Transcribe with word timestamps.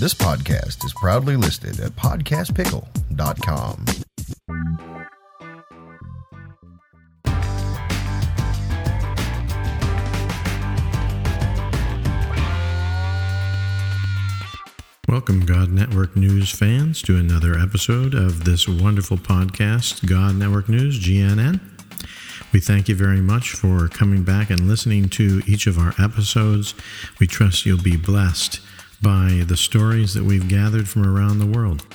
This 0.00 0.14
podcast 0.14 0.82
is 0.82 0.94
proudly 0.94 1.36
listed 1.36 1.78
at 1.78 1.90
podcastpickle.com. 1.90 3.84
Welcome, 15.06 15.44
God 15.44 15.70
Network 15.70 16.16
News 16.16 16.50
fans, 16.50 17.02
to 17.02 17.18
another 17.18 17.58
episode 17.58 18.14
of 18.14 18.44
this 18.44 18.66
wonderful 18.66 19.18
podcast, 19.18 20.08
God 20.08 20.36
Network 20.36 20.70
News, 20.70 20.98
GNN. 20.98 21.60
We 22.54 22.60
thank 22.60 22.88
you 22.88 22.94
very 22.94 23.20
much 23.20 23.50
for 23.50 23.86
coming 23.88 24.22
back 24.22 24.48
and 24.48 24.66
listening 24.66 25.10
to 25.10 25.42
each 25.46 25.66
of 25.66 25.76
our 25.76 25.92
episodes. 25.98 26.72
We 27.18 27.26
trust 27.26 27.66
you'll 27.66 27.82
be 27.82 27.98
blessed 27.98 28.60
by 29.02 29.42
the 29.46 29.56
stories 29.56 30.14
that 30.14 30.24
we've 30.24 30.48
gathered 30.48 30.88
from 30.88 31.06
around 31.06 31.38
the 31.38 31.46
world. 31.46 31.86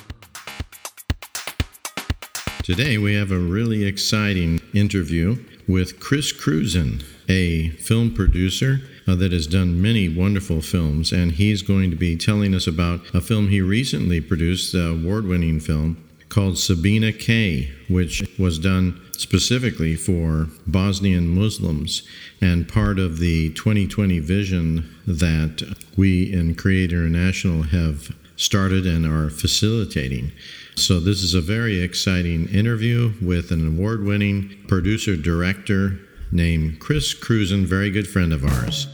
Today, 2.62 2.98
we 2.98 3.14
have 3.14 3.30
a 3.30 3.38
really 3.38 3.84
exciting 3.84 4.60
interview 4.74 5.36
with 5.68 6.00
Chris 6.00 6.32
Krusen, 6.32 7.04
a 7.28 7.70
film 7.70 8.12
producer 8.12 8.80
uh, 9.06 9.14
that 9.14 9.30
has 9.30 9.46
done 9.46 9.80
many 9.80 10.08
wonderful 10.08 10.60
films, 10.60 11.12
and 11.12 11.32
he's 11.32 11.62
going 11.62 11.90
to 11.90 11.96
be 11.96 12.16
telling 12.16 12.54
us 12.54 12.66
about 12.66 13.00
a 13.14 13.20
film 13.20 13.48
he 13.48 13.60
recently 13.60 14.20
produced, 14.20 14.72
the 14.72 14.88
award 14.88 15.26
winning 15.26 15.60
film 15.60 16.05
called 16.28 16.58
Sabina 16.58 17.12
K, 17.12 17.70
which 17.88 18.22
was 18.38 18.58
done 18.58 19.00
specifically 19.12 19.96
for 19.96 20.48
Bosnian 20.66 21.28
Muslims 21.28 22.02
and 22.40 22.68
part 22.68 22.98
of 22.98 23.18
the 23.18 23.50
2020 23.54 24.18
vision 24.18 24.94
that 25.06 25.76
we 25.96 26.32
in 26.32 26.54
Create 26.54 26.92
International 26.92 27.62
have 27.62 28.14
started 28.36 28.86
and 28.86 29.06
are 29.06 29.30
facilitating. 29.30 30.32
So, 30.74 31.00
this 31.00 31.22
is 31.22 31.32
a 31.32 31.40
very 31.40 31.80
exciting 31.80 32.48
interview 32.48 33.14
with 33.22 33.50
an 33.50 33.66
award 33.66 34.04
winning 34.04 34.64
producer 34.68 35.16
director 35.16 35.98
named 36.30 36.80
Chris 36.80 37.14
Krusen, 37.14 37.64
very 37.64 37.90
good 37.90 38.06
friend 38.06 38.32
of 38.32 38.44
ours. 38.44 38.86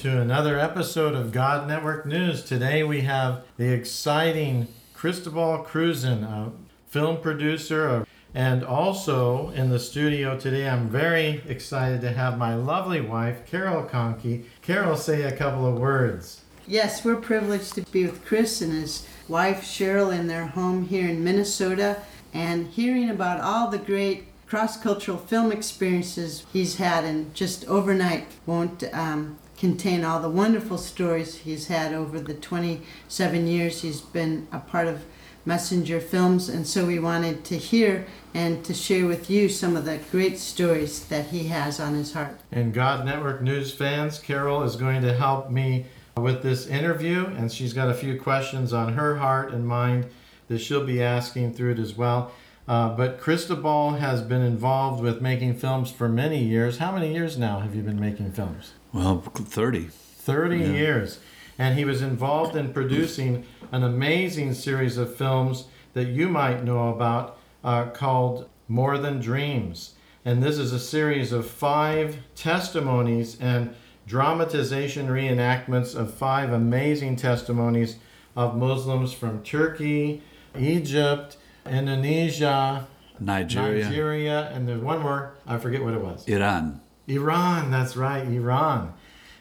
To 0.00 0.18
another 0.18 0.58
episode 0.58 1.14
of 1.14 1.30
God 1.30 1.68
Network 1.68 2.06
News. 2.06 2.42
Today 2.42 2.82
we 2.82 3.02
have 3.02 3.44
the 3.58 3.70
exciting 3.70 4.66
Cristobal 4.94 5.62
Krusen, 5.62 6.22
a 6.22 6.52
film 6.88 7.20
producer, 7.20 8.06
and 8.32 8.64
also 8.64 9.50
in 9.50 9.68
the 9.68 9.78
studio 9.78 10.40
today, 10.40 10.66
I'm 10.66 10.88
very 10.88 11.42
excited 11.46 12.00
to 12.00 12.12
have 12.12 12.38
my 12.38 12.54
lovely 12.54 13.02
wife, 13.02 13.44
Carol 13.44 13.84
Conkey. 13.84 14.44
Carol, 14.62 14.96
say 14.96 15.24
a 15.24 15.36
couple 15.36 15.66
of 15.66 15.78
words. 15.78 16.44
Yes, 16.66 17.04
we're 17.04 17.16
privileged 17.16 17.74
to 17.74 17.82
be 17.82 18.06
with 18.06 18.24
Chris 18.24 18.62
and 18.62 18.72
his 18.72 19.06
wife 19.28 19.64
Cheryl 19.64 20.18
in 20.18 20.28
their 20.28 20.46
home 20.46 20.86
here 20.86 21.10
in 21.10 21.22
Minnesota 21.22 21.98
and 22.32 22.68
hearing 22.68 23.10
about 23.10 23.42
all 23.42 23.68
the 23.68 23.76
great 23.76 24.28
cross 24.46 24.80
cultural 24.80 25.18
film 25.18 25.52
experiences 25.52 26.46
he's 26.54 26.76
had 26.76 27.04
and 27.04 27.34
just 27.34 27.66
overnight 27.66 28.28
won't 28.46 28.82
um, 28.94 29.38
contain 29.60 30.04
all 30.04 30.20
the 30.20 30.30
wonderful 30.30 30.78
stories 30.78 31.36
he's 31.36 31.66
had 31.66 31.92
over 31.92 32.18
the 32.18 32.32
27 32.32 33.46
years 33.46 33.82
he's 33.82 34.00
been 34.00 34.48
a 34.50 34.58
part 34.58 34.88
of 34.88 35.04
Messenger 35.44 36.00
Films. 36.00 36.48
And 36.48 36.66
so 36.66 36.86
we 36.86 36.98
wanted 36.98 37.44
to 37.44 37.58
hear 37.58 38.06
and 38.32 38.64
to 38.64 38.72
share 38.72 39.06
with 39.06 39.28
you 39.28 39.50
some 39.50 39.76
of 39.76 39.84
the 39.84 39.98
great 40.10 40.38
stories 40.38 41.04
that 41.06 41.26
he 41.26 41.48
has 41.48 41.78
on 41.78 41.94
his 41.94 42.14
heart. 42.14 42.40
And 42.50 42.72
God 42.72 43.04
Network 43.04 43.42
News 43.42 43.72
fans, 43.72 44.18
Carol 44.18 44.62
is 44.62 44.76
going 44.76 45.02
to 45.02 45.14
help 45.14 45.50
me 45.50 45.84
with 46.16 46.42
this 46.42 46.66
interview, 46.66 47.26
and 47.26 47.52
she's 47.52 47.72
got 47.72 47.90
a 47.90 47.94
few 47.94 48.18
questions 48.18 48.72
on 48.72 48.94
her 48.94 49.16
heart 49.16 49.52
and 49.52 49.66
mind 49.66 50.06
that 50.48 50.58
she'll 50.58 50.86
be 50.86 51.02
asking 51.02 51.52
through 51.54 51.72
it 51.72 51.78
as 51.78 51.94
well. 51.94 52.32
Uh, 52.66 52.88
but 52.94 53.20
Cristobal 53.20 53.92
has 53.92 54.22
been 54.22 54.42
involved 54.42 55.02
with 55.02 55.20
making 55.20 55.54
films 55.54 55.90
for 55.90 56.08
many 56.08 56.42
years. 56.42 56.78
How 56.78 56.92
many 56.92 57.12
years 57.12 57.36
now 57.36 57.60
have 57.60 57.74
you 57.74 57.82
been 57.82 58.00
making 58.00 58.32
films? 58.32 58.72
Well, 58.92 59.20
30. 59.20 59.88
30 59.90 60.58
years. 60.58 61.20
And 61.58 61.78
he 61.78 61.84
was 61.84 62.02
involved 62.02 62.56
in 62.56 62.72
producing 62.72 63.44
an 63.72 63.84
amazing 63.84 64.54
series 64.54 64.96
of 64.96 65.14
films 65.14 65.66
that 65.94 66.08
you 66.08 66.28
might 66.28 66.64
know 66.64 66.88
about 66.88 67.38
uh, 67.62 67.86
called 67.86 68.48
More 68.68 68.98
Than 68.98 69.20
Dreams. 69.20 69.94
And 70.24 70.42
this 70.42 70.58
is 70.58 70.72
a 70.72 70.78
series 70.78 71.32
of 71.32 71.46
five 71.48 72.18
testimonies 72.34 73.38
and 73.40 73.74
dramatization 74.06 75.08
reenactments 75.08 75.94
of 75.94 76.12
five 76.12 76.52
amazing 76.52 77.16
testimonies 77.16 77.96
of 78.36 78.56
Muslims 78.56 79.12
from 79.12 79.42
Turkey, 79.42 80.22
Egypt, 80.58 81.36
Indonesia, 81.66 82.86
Nigeria, 83.18 83.84
Nigeria, 83.84 84.50
and 84.52 84.66
there's 84.66 84.80
one 84.80 85.00
more, 85.00 85.34
I 85.46 85.58
forget 85.58 85.82
what 85.84 85.94
it 85.94 86.00
was. 86.00 86.26
Iran. 86.26 86.80
Iran, 87.10 87.70
that's 87.70 87.96
right, 87.96 88.26
Iran. 88.26 88.94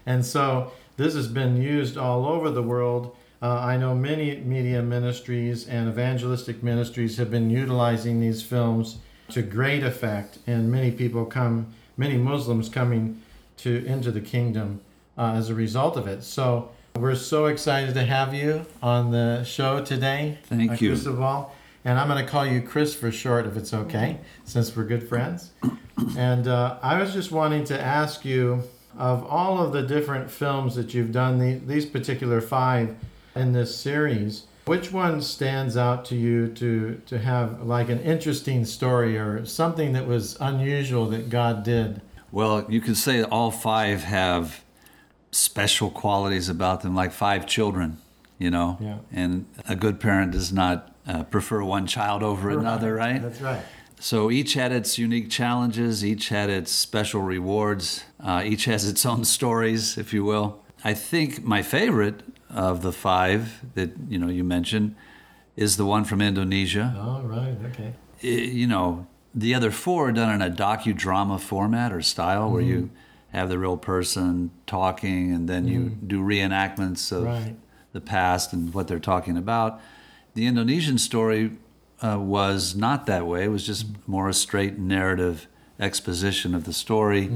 And 0.06 0.26
so 0.26 0.72
this 0.98 1.14
has 1.14 1.28
been 1.28 1.62
used 1.62 1.98
all 1.98 2.26
over 2.26 2.50
the 2.50 2.64
world. 2.64 3.16
Uh, 3.42 3.60
I 3.60 3.78
know 3.78 3.96
many 3.96 4.38
media 4.38 4.82
ministries 4.82 5.68
and 5.68 5.88
evangelistic 5.88 6.62
ministries 6.62 7.18
have 7.18 7.32
been 7.32 7.50
utilizing 7.50 8.20
these 8.20 8.44
films 8.44 8.98
to 9.30 9.42
great 9.42 9.84
effect, 9.84 10.40
and 10.48 10.72
many 10.72 10.92
people 10.92 11.26
come, 11.26 11.68
many 11.96 12.18
Muslims 12.18 12.68
coming 12.68 13.22
to 13.58 13.86
into 13.86 14.12
the 14.12 14.22
kingdom 14.22 14.82
uh, 15.18 15.34
as 15.34 15.50
a 15.50 15.56
result 15.56 15.96
of 15.96 16.08
it. 16.08 16.24
So 16.24 16.72
we're 16.96 17.16
so 17.16 17.46
excited 17.46 17.94
to 17.94 18.04
have 18.04 18.34
you 18.34 18.66
on 18.82 19.12
the 19.12 19.44
show 19.44 19.86
today. 19.86 20.40
Thank 20.46 20.72
uh, 20.72 20.76
you. 20.80 20.90
Cristobal. 20.90 21.54
And 21.86 21.98
I'm 21.98 22.08
going 22.08 22.24
to 22.24 22.30
call 22.30 22.46
you 22.46 22.62
Chris 22.62 22.94
for 22.94 23.12
short, 23.12 23.46
if 23.46 23.56
it's 23.56 23.74
okay, 23.74 24.20
since 24.44 24.76
we're 24.76 24.84
good 24.84 25.08
friends. 25.08 25.52
And 26.18 26.48
uh, 26.48 26.78
I 26.82 27.00
was 27.02 27.14
just 27.14 27.32
wanting 27.32 27.64
to 27.66 27.80
ask 27.80 28.26
you 28.26 28.64
of 28.98 29.24
all 29.26 29.64
of 29.64 29.72
the 29.72 29.82
different 29.82 30.30
films 30.30 30.76
that 30.76 30.94
you've 30.94 31.12
done, 31.12 31.40
the, 31.40 31.54
these 31.56 31.86
particular 31.86 32.42
five 32.42 32.96
in 33.36 33.54
this 33.54 33.76
series, 33.76 34.44
which 34.66 34.92
one 34.92 35.22
stands 35.22 35.78
out 35.78 36.06
to 36.06 36.16
you 36.16 36.50
to, 36.50 37.02
to 37.06 37.18
have 37.18 37.64
like 37.64 37.90
an 37.90 38.00
interesting 38.02 38.66
story 38.66 39.18
or 39.18 39.46
something 39.46 39.94
that 39.94 40.06
was 40.06 40.38
unusual 40.42 41.06
that 41.08 41.30
God 41.30 41.64
did? 41.64 42.02
Well, 42.32 42.66
you 42.70 42.82
could 42.82 42.98
say 42.98 43.24
all 43.24 43.52
five 43.52 44.04
have 44.04 44.64
special 45.32 45.90
qualities 45.90 46.50
about 46.50 46.82
them, 46.82 46.94
like 46.94 47.12
five 47.12 47.48
children, 47.48 48.00
you 48.38 48.52
know? 48.52 48.78
Yeah. 48.80 48.98
And 49.12 49.46
a 49.68 49.76
good 49.76 50.00
parent 50.00 50.34
does 50.34 50.52
not 50.52 50.94
uh, 51.10 51.24
prefer 51.24 51.64
one 51.64 51.88
child 51.88 52.22
over 52.24 52.50
another, 52.52 52.94
right? 52.94 53.22
That's 53.22 53.42
right. 53.42 53.62
So 54.00 54.32
each 54.32 54.54
had 54.54 54.72
its 54.72 54.98
unique 54.98 55.30
challenges, 55.30 56.06
each 56.06 56.30
had 56.30 56.50
its 56.50 56.72
special 56.72 57.22
rewards, 57.22 58.04
uh, 58.24 58.42
each 58.46 58.66
has 58.66 58.88
its 58.88 59.06
own 59.06 59.26
stories, 59.38 59.98
if 59.98 60.14
you 60.14 60.24
will. 60.24 60.62
I 60.84 60.94
think 60.94 61.44
my 61.44 61.62
favorite 61.62 62.22
of 62.50 62.82
the 62.82 62.92
five 62.94 63.42
that 63.76 63.90
you 64.08 64.18
know 64.18 64.30
you 64.30 64.44
mentioned 64.44 64.96
is 65.58 65.76
the 65.78 65.86
one 65.86 66.06
from 66.06 66.22
Indonesia. 66.22 66.96
All 66.98 67.24
right, 67.24 67.58
okay. 67.72 67.94
I- 68.24 68.28
you 68.62 68.68
know, 68.68 69.08
the 69.36 69.54
other 69.54 69.72
four 69.72 70.10
are 70.10 70.12
done 70.12 70.34
in 70.34 70.42
a 70.42 70.50
docudrama 70.50 71.40
format 71.40 71.92
or 71.92 72.02
style 72.02 72.50
where 72.52 72.62
you 72.62 72.90
have 73.34 73.50
the 73.50 73.60
real 73.60 73.78
person 73.78 74.50
talking, 74.66 75.34
and 75.34 75.48
then 75.50 75.68
you 75.68 75.90
do 76.08 76.22
reenactments 76.22 77.12
of 77.12 77.24
Right. 77.26 77.56
the 77.94 78.02
past 78.02 78.54
and 78.54 78.74
what 78.74 78.88
they're 78.88 79.00
talking 79.14 79.38
about. 79.38 79.82
The 80.34 80.46
Indonesian 80.46 80.98
story 80.98 81.58
uh, 82.02 82.20
was 82.20 82.76
not 82.76 83.06
that 83.08 83.28
way. 83.28 83.46
It 83.46 83.50
was 83.50 83.66
just 83.66 83.86
more 84.08 84.30
a 84.30 84.34
straight 84.34 84.78
narrative 84.78 85.48
exposition 85.80 86.54
of 86.54 86.66
the 86.66 86.74
story, 86.74 87.32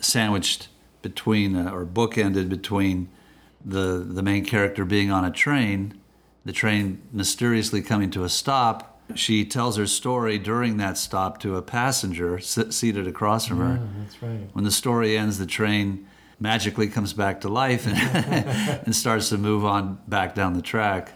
sandwiched 0.00 0.68
between 1.02 1.56
uh, 1.56 1.70
or 1.70 1.84
bookended 1.84 2.48
between 2.48 3.08
the 3.64 4.04
the 4.08 4.22
main 4.22 4.44
character 4.44 4.84
being 4.84 5.10
on 5.10 5.24
a 5.24 5.30
train, 5.30 6.00
the 6.44 6.52
train 6.52 7.02
mysteriously 7.12 7.82
coming 7.82 8.10
to 8.10 8.24
a 8.24 8.28
stop. 8.28 8.86
She 9.14 9.44
tells 9.44 9.76
her 9.76 9.86
story 9.86 10.38
during 10.38 10.76
that 10.76 10.96
stop 10.96 11.40
to 11.40 11.56
a 11.56 11.62
passenger 11.62 12.38
sit, 12.38 12.72
seated 12.72 13.08
across 13.08 13.46
from 13.46 13.58
her. 13.58 13.74
Yeah, 13.74 14.02
that's 14.02 14.22
right. 14.22 14.48
When 14.52 14.64
the 14.64 14.70
story 14.70 15.18
ends, 15.18 15.38
the 15.38 15.46
train 15.46 16.06
magically 16.38 16.88
comes 16.88 17.12
back 17.12 17.40
to 17.40 17.48
life 17.48 17.86
and, 17.86 17.96
and 18.86 18.94
starts 18.94 19.28
to 19.30 19.38
move 19.38 19.64
on 19.64 19.98
back 20.06 20.34
down 20.34 20.54
the 20.54 20.62
track. 20.62 21.12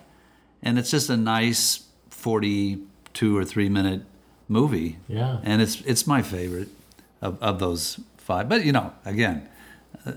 And 0.64 0.78
it's 0.78 0.90
just 0.90 1.08
a 1.08 1.16
nice 1.16 1.84
42 2.11 3.37
or 3.37 3.44
3 3.44 3.69
minute 3.69 4.02
movie. 4.49 4.99
Yeah. 5.06 5.38
And 5.44 5.62
it's 5.62 5.81
it's 5.82 6.06
my 6.06 6.22
favorite 6.22 6.69
of, 7.22 7.40
of 7.40 7.58
those 7.61 8.00
five. 8.16 8.49
But 8.49 8.64
you 8.64 8.72
know, 8.72 8.93
again, 9.05 9.49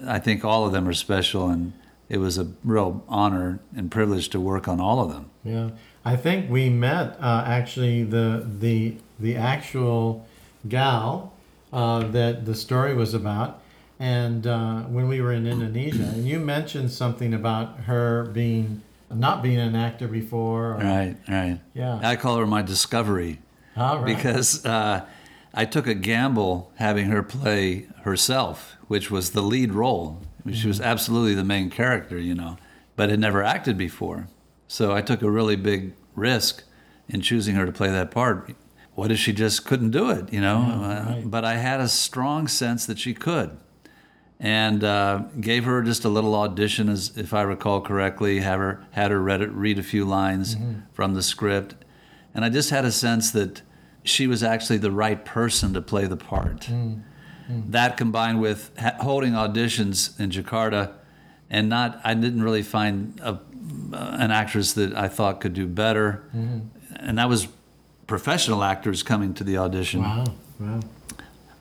I 0.08 0.20
think 0.20 0.44
all 0.44 0.66
of 0.66 0.72
them 0.72 0.88
are 0.88 0.94
special 0.94 1.50
and 1.50 1.74
it 2.10 2.20
was 2.20 2.38
a 2.38 2.48
real 2.64 3.04
honor 3.08 3.60
and 3.76 3.92
privilege 3.92 4.30
to 4.30 4.40
work 4.40 4.68
on 4.68 4.80
all 4.80 5.00
of 5.00 5.12
them. 5.12 5.30
Yeah, 5.44 5.70
I 6.06 6.16
think 6.16 6.50
we 6.50 6.70
met 6.70 7.18
uh, 7.20 7.44
actually 7.46 8.04
the 8.04 8.48
the 8.60 8.96
the 9.20 9.36
actual 9.36 10.26
gal 10.68 11.34
uh, 11.74 12.08
that 12.08 12.46
the 12.46 12.56
story 12.56 12.94
was 12.94 13.14
about, 13.14 13.62
and 14.00 14.48
uh, 14.48 14.84
when 14.84 15.08
we 15.10 15.20
were 15.20 15.34
in 15.34 15.46
Indonesia, 15.46 16.04
and 16.04 16.26
you 16.26 16.40
mentioned 16.40 16.92
something 16.92 17.34
about 17.34 17.82
her 17.82 18.24
being 18.26 18.84
not 19.10 19.42
being 19.44 19.58
an 19.60 19.76
actor 19.76 20.08
before. 20.08 20.74
or- 20.74 20.78
Right, 20.78 21.16
right. 21.28 21.60
Yeah. 21.74 22.00
I 22.04 22.16
call 22.16 22.38
her 22.38 22.46
my 22.46 22.62
discovery. 22.62 23.40
All 23.76 24.00
right. 24.00 24.06
because 24.16 24.66
uh, 24.66 25.06
I 25.54 25.66
took 25.66 25.86
a 25.86 25.94
gamble 25.94 26.72
having 26.78 27.08
her 27.08 27.22
play 27.22 27.88
herself, 28.02 28.76
which 28.88 29.12
was 29.12 29.32
the 29.32 29.42
lead 29.44 29.72
role. 29.74 30.22
She 30.52 30.68
was 30.68 30.80
absolutely 30.82 31.36
the 31.36 31.44
main 31.44 31.70
character, 31.70 32.18
you 32.18 32.34
know, 32.34 32.58
but 32.96 33.10
had 33.10 33.20
never 33.20 33.44
acted 33.44 33.78
before. 33.78 34.28
So 34.68 34.94
I 34.94 35.02
took 35.02 35.22
a 35.22 35.30
really 35.30 35.56
big 35.58 35.94
risk 36.16 36.64
in 37.10 37.22
choosing 37.22 37.56
her 37.56 37.66
to 37.66 37.72
play 37.72 37.90
that 37.90 38.12
part. 38.12 38.54
What 38.96 39.12
if 39.12 39.20
she 39.20 39.32
just 39.34 39.66
couldn't 39.66 39.92
do 39.92 40.10
it, 40.10 40.34
you 40.34 40.42
know? 40.42 40.60
Yeah, 40.68 40.74
Uh, 40.76 41.06
right. 41.16 41.24
But 41.30 41.46
I 41.46 41.58
had 41.58 41.80
a 41.80 41.88
strong 41.88 42.48
sense 42.48 42.86
that 42.88 42.98
she 42.98 43.14
could. 43.14 43.58
And 44.40 44.84
uh, 44.84 45.24
gave 45.42 45.66
her 45.66 45.82
just 45.82 46.06
a 46.06 46.10
little 46.10 46.36
audition, 46.36 46.90
as 46.90 47.18
if 47.18 47.34
I 47.34 47.42
recall 47.42 47.82
correctly. 47.82 48.40
Have 48.42 48.60
her 48.60 48.86
had 48.92 49.10
her 49.10 49.20
read 49.20 49.42
it, 49.42 49.52
read 49.52 49.80
a 49.80 49.84
few 49.84 50.06
lines 50.06 50.56
mm-hmm. 50.56 50.82
from 50.94 51.16
the 51.16 51.24
script, 51.24 51.74
and 52.36 52.46
I 52.46 52.50
just 52.50 52.70
had 52.70 52.86
a 52.86 52.92
sense 52.92 53.32
that 53.32 53.64
she 54.04 54.28
was 54.28 54.44
actually 54.44 54.78
the 54.78 54.92
right 54.92 55.26
person 55.26 55.74
to 55.74 55.82
play 55.82 56.06
the 56.06 56.18
part. 56.18 56.62
Mm-hmm. 56.62 57.02
Mm-hmm. 57.52 57.72
That 57.72 57.98
combined 57.98 58.40
with 58.40 58.72
ha- 58.78 58.98
holding 59.00 59.34
auditions 59.34 60.20
in 60.20 60.30
Jakarta, 60.30 60.94
and 61.50 61.68
not, 61.70 62.00
I 62.04 62.14
didn't 62.14 62.44
really 62.44 62.62
find 62.62 63.20
a, 63.24 63.40
an 63.92 64.32
actress 64.32 64.74
that 64.74 64.94
I 64.96 65.08
thought 65.08 65.42
could 65.42 65.54
do 65.54 65.66
better, 65.66 66.30
and 66.96 67.18
that 67.18 67.30
was 67.30 67.48
professional 68.06 68.64
actors 68.64 69.02
coming 69.04 69.34
to 69.34 69.44
the 69.44 69.58
audition. 69.58 70.02
wow, 70.02 70.26
wow. 70.60 70.80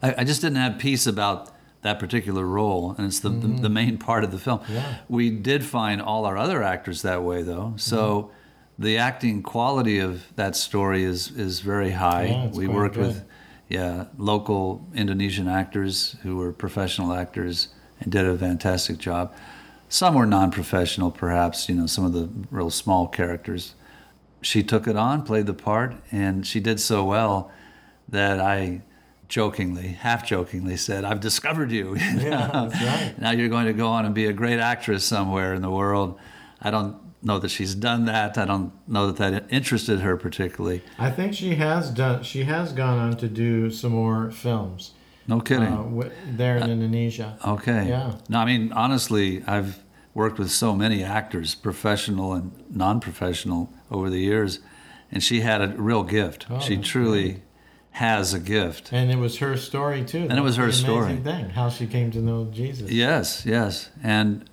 I, 0.02 0.14
I 0.18 0.24
just 0.24 0.40
didn't 0.40 0.58
have 0.58 0.78
peace 0.78 1.06
about 1.06 1.50
that 1.86 1.98
particular 1.98 2.44
role, 2.44 2.94
and 2.96 3.06
it's 3.06 3.20
the, 3.20 3.30
the, 3.30 3.48
the 3.48 3.68
mm. 3.68 3.72
main 3.72 3.98
part 3.98 4.24
of 4.24 4.30
the 4.30 4.38
film. 4.38 4.60
Yeah. 4.68 4.98
We 5.08 5.30
did 5.30 5.64
find 5.64 6.00
all 6.00 6.24
our 6.26 6.36
other 6.36 6.62
actors 6.62 7.02
that 7.02 7.22
way, 7.22 7.42
though. 7.42 7.68
Mm-hmm. 7.68 7.78
So 7.78 8.30
the 8.78 8.98
acting 8.98 9.42
quality 9.42 9.98
of 9.98 10.34
that 10.36 10.56
story 10.56 11.04
is 11.04 11.30
is 11.30 11.60
very 11.60 11.92
high. 11.92 12.26
Yeah, 12.26 12.48
we 12.48 12.68
worked 12.68 12.96
good. 12.96 13.06
with 13.06 13.24
yeah 13.68 14.06
local 14.18 14.86
Indonesian 14.94 15.48
actors 15.48 16.16
who 16.22 16.36
were 16.36 16.52
professional 16.52 17.12
actors 17.12 17.68
and 18.00 18.12
did 18.12 18.26
a 18.26 18.36
fantastic 18.36 18.98
job. 18.98 19.34
Some 19.88 20.14
were 20.14 20.26
non-professional, 20.26 21.10
perhaps. 21.10 21.68
You 21.68 21.76
know, 21.76 21.86
some 21.86 22.04
of 22.04 22.12
the 22.12 22.28
real 22.50 22.70
small 22.70 23.06
characters. 23.08 23.74
She 24.42 24.62
took 24.62 24.86
it 24.86 24.96
on, 24.96 25.22
played 25.22 25.46
the 25.46 25.54
part, 25.54 25.94
and 26.12 26.46
she 26.46 26.60
did 26.60 26.78
so 26.78 27.04
well 27.04 27.50
that 28.08 28.38
I 28.38 28.82
jokingly, 29.28 29.88
half 29.88 30.26
jokingly 30.26 30.76
said, 30.76 31.04
I've 31.04 31.20
discovered 31.20 31.70
you. 31.72 31.96
Yeah, 32.16 32.50
that's 32.52 32.82
right. 32.82 33.14
now 33.20 33.30
you're 33.32 33.48
going 33.48 33.66
to 33.66 33.72
go 33.72 33.88
on 33.88 34.04
and 34.06 34.14
be 34.14 34.26
a 34.26 34.32
great 34.32 34.58
actress 34.58 35.04
somewhere 35.04 35.54
in 35.54 35.62
the 35.62 35.70
world. 35.70 36.18
I 36.60 36.70
don't 36.70 36.96
know 37.22 37.38
that 37.38 37.48
she's 37.48 37.74
done 37.74 38.04
that. 38.06 38.38
I 38.38 38.44
don't 38.44 38.72
know 38.88 39.10
that 39.10 39.16
that 39.32 39.46
interested 39.52 40.00
her 40.00 40.16
particularly. 40.16 40.82
I 40.98 41.10
think 41.10 41.34
she 41.34 41.54
has 41.56 41.90
done. 41.90 42.22
She 42.22 42.44
has 42.44 42.72
gone 42.72 42.98
on 42.98 43.16
to 43.18 43.28
do 43.28 43.70
some 43.70 43.92
more 43.92 44.30
films 44.30 44.92
No 45.26 45.40
kidding. 45.40 45.72
uh, 45.72 45.82
w- 45.82 46.10
there 46.36 46.56
in 46.58 46.70
Indonesia. 46.70 47.36
okay. 47.44 47.88
yeah. 47.88 48.14
No, 48.28 48.38
I 48.38 48.44
mean, 48.44 48.72
honestly, 48.72 49.42
I've 49.46 49.82
worked 50.14 50.38
with 50.38 50.50
so 50.50 50.74
many 50.74 51.02
actors, 51.04 51.54
professional 51.54 52.32
and 52.32 52.52
non 52.70 53.00
professional, 53.00 53.72
over 53.90 54.08
the 54.08 54.20
years, 54.20 54.60
and 55.12 55.22
she 55.22 55.40
had 55.40 55.60
a 55.60 55.68
real 55.76 56.02
gift. 56.04 56.46
Oh, 56.50 56.58
she 56.60 56.76
truly 56.76 57.42
has 57.96 58.34
a 58.34 58.38
gift. 58.38 58.92
And 58.92 59.10
it 59.10 59.16
was 59.16 59.38
her 59.38 59.56
story 59.56 60.04
too. 60.04 60.26
And 60.28 60.38
it 60.38 60.42
was 60.42 60.56
her 60.56 60.70
story. 60.70 61.12
amazing 61.12 61.24
Thing, 61.24 61.48
how 61.48 61.70
she 61.70 61.86
came 61.86 62.10
to 62.10 62.18
know 62.18 62.44
Jesus. 62.52 62.90
Yes, 62.90 63.46
yes, 63.46 63.88
and 64.02 64.44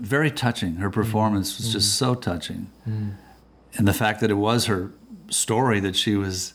very 0.00 0.30
touching. 0.30 0.76
Her 0.76 0.88
mm-hmm. 0.88 0.98
performance 0.98 1.58
was 1.58 1.70
just 1.70 1.88
mm-hmm. 1.88 2.14
so 2.14 2.14
touching, 2.14 2.70
mm-hmm. 2.88 3.10
and 3.74 3.86
the 3.86 3.92
fact 3.92 4.20
that 4.20 4.30
it 4.30 4.38
was 4.38 4.66
her 4.66 4.90
story 5.28 5.80
that 5.80 5.96
she 5.96 6.16
was 6.16 6.54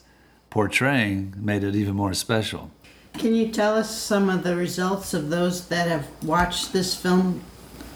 portraying 0.50 1.34
made 1.36 1.62
it 1.62 1.76
even 1.76 1.94
more 1.94 2.12
special. 2.14 2.72
Can 3.12 3.36
you 3.36 3.52
tell 3.52 3.76
us 3.76 3.96
some 3.96 4.28
of 4.28 4.42
the 4.42 4.56
results 4.56 5.14
of 5.14 5.30
those 5.30 5.68
that 5.68 5.86
have 5.86 6.08
watched 6.24 6.72
this 6.72 6.96
film? 6.96 7.44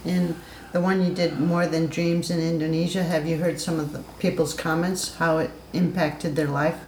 In 0.04 0.36
the 0.70 0.80
one 0.80 1.04
you 1.04 1.12
did, 1.12 1.40
More 1.40 1.66
Than 1.66 1.88
Dreams 1.88 2.30
in 2.30 2.38
Indonesia, 2.38 3.02
have 3.02 3.26
you 3.26 3.38
heard 3.38 3.60
some 3.60 3.80
of 3.80 3.92
the 3.92 4.04
people's 4.20 4.54
comments, 4.54 5.16
how 5.16 5.38
it 5.38 5.50
impacted 5.72 6.36
their 6.36 6.46
life? 6.46 6.78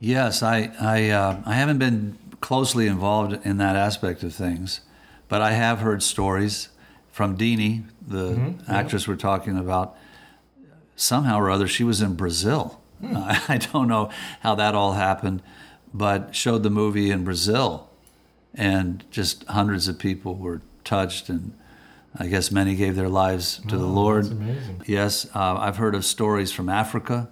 Yes, 0.00 0.42
I 0.42 0.70
I 0.80 1.10
uh, 1.10 1.40
I 1.46 1.54
haven't 1.54 1.78
been 1.78 2.18
closely 2.40 2.86
involved 2.86 3.44
in 3.46 3.56
that 3.58 3.76
aspect 3.76 4.22
of 4.22 4.34
things, 4.34 4.80
but 5.28 5.40
I 5.40 5.52
have 5.52 5.78
heard 5.80 6.02
stories 6.02 6.68
from 7.10 7.38
Deanie, 7.38 7.84
the 8.06 8.54
actress 8.68 9.08
we're 9.08 9.16
talking 9.16 9.56
about. 9.56 9.96
Somehow 10.96 11.38
or 11.40 11.50
other, 11.50 11.66
she 11.66 11.84
was 11.84 12.02
in 12.02 12.14
Brazil. 12.14 12.80
I, 13.02 13.42
I 13.48 13.58
don't 13.58 13.88
know 13.88 14.10
how 14.40 14.54
that 14.56 14.74
all 14.74 14.92
happened, 14.92 15.42
but 15.92 16.34
showed 16.34 16.62
the 16.62 16.70
movie 16.70 17.10
in 17.10 17.24
Brazil, 17.24 17.88
and 18.54 19.04
just 19.10 19.44
hundreds 19.44 19.88
of 19.88 19.98
people 19.98 20.34
were 20.36 20.60
touched, 20.84 21.28
and 21.28 21.56
I 22.16 22.26
guess 22.26 22.50
many 22.50 22.74
gave 22.76 22.94
their 22.94 23.08
lives 23.08 23.60
to 23.68 23.76
the 23.76 23.86
Lord. 23.86 24.24
That's 24.24 24.34
amazing. 24.34 24.82
Yes, 24.86 25.26
uh, 25.34 25.56
I've 25.56 25.76
heard 25.78 25.94
of 25.94 26.04
stories 26.04 26.52
from 26.52 26.68
Africa. 26.68 27.30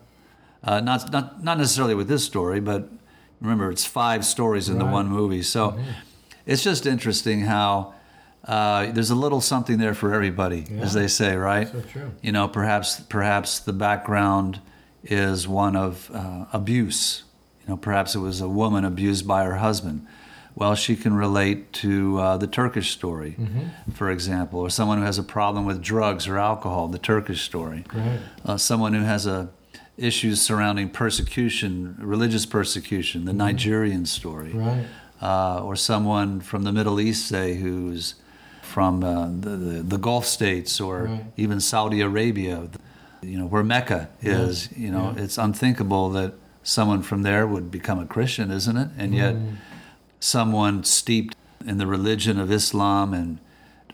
Uh, 0.65 0.81
not, 0.81 1.11
not, 1.11 1.43
not 1.43 1.59
necessarily 1.59 1.95
with 1.95 2.09
this 2.09 2.25
story, 2.25 2.61
but 2.61 2.89
remember, 3.41 3.71
it's 3.71 3.85
five 3.85 4.25
stories 4.25 4.69
in 4.69 4.79
the 4.79 4.85
one 4.85 5.09
movie. 5.09 5.43
So 5.43 5.79
it's 6.47 6.63
just 6.63 6.87
interesting 6.87 7.41
how 7.41 7.95
uh, 8.45 8.91
there's 8.93 9.11
a 9.11 9.15
little 9.15 9.41
something 9.41 9.79
there 9.79 9.95
for 9.95 10.15
everybody, 10.15 10.67
as 10.81 10.95
they 10.95 11.09
say, 11.09 11.37
right? 11.37 11.69
So 11.69 11.81
true. 11.81 12.13
You 12.23 12.33
know, 12.33 12.49
perhaps 12.49 13.01
perhaps 13.01 13.59
the 13.61 13.73
background 13.73 14.61
is 15.05 15.47
one 15.49 15.77
of 15.77 16.11
uh, 16.13 16.47
abuse. 16.53 17.25
You 17.63 17.71
know, 17.71 17.77
perhaps 17.77 18.15
it 18.15 18.19
was 18.19 18.41
a 18.41 18.49
woman 18.49 18.85
abused 18.85 19.27
by 19.27 19.45
her 19.45 19.57
husband. 19.57 20.07
Well, 20.55 20.75
she 20.75 20.97
can 20.97 21.15
relate 21.15 21.73
to 21.75 22.19
uh, 22.19 22.37
the 22.37 22.47
Turkish 22.47 22.91
story, 22.91 23.37
for 23.95 24.11
example, 24.11 24.61
or 24.61 24.69
someone 24.69 24.99
who 24.99 25.05
has 25.05 25.19
a 25.19 25.23
problem 25.23 25.65
with 25.65 25.81
drugs 25.81 26.29
or 26.29 26.37
alcohol, 26.39 26.89
the 26.89 26.99
Turkish 26.99 27.41
story. 27.43 27.85
Right. 27.93 28.21
Uh, 28.45 28.57
someone 28.59 28.93
who 28.93 29.03
has 29.03 29.27
a 29.27 29.49
issues 30.03 30.41
surrounding 30.43 30.89
persecution, 30.91 31.97
religious 31.99 32.45
persecution, 32.47 33.25
the 33.25 33.33
Nigerian 33.33 34.05
story 34.07 34.53
Right. 34.53 34.85
uh, 35.21 35.63
or 35.63 35.77
someone 35.77 36.41
from 36.41 36.65
the 36.65 36.73
Middle 36.73 36.99
East, 37.01 37.27
say, 37.27 37.55
who's 37.55 38.17
from 38.63 39.05
uh, 39.05 39.27
the, 39.27 39.51
the, 39.57 39.83
the 39.83 39.99
Gulf 39.99 40.27
states 40.27 40.81
or 40.81 41.05
Right. 41.05 41.25
even 41.37 41.61
Saudi 41.61 42.01
Arabia, 42.01 42.69
you 43.23 43.39
know, 43.39 43.47
where 43.47 43.63
Mecca 43.63 44.09
is. 44.21 44.69
You 44.77 44.91
know, 44.91 45.13
Yeah. 45.17 45.23
it's 45.25 45.39
unthinkable 45.39 46.11
that 46.11 46.35
someone 46.65 47.03
from 47.03 47.23
there 47.23 47.47
would 47.47 47.71
become 47.71 47.99
a 48.01 48.07
Christian, 48.07 48.51
isn't 48.51 48.77
it? 48.77 48.89
And 48.99 49.15
yet, 49.15 49.35
Mm. 49.35 49.57
someone 50.21 50.85
steeped 50.85 51.37
in 51.65 51.79
the 51.79 51.87
religion 51.87 52.39
of 52.41 52.51
Islam 52.51 53.13
and 53.15 53.39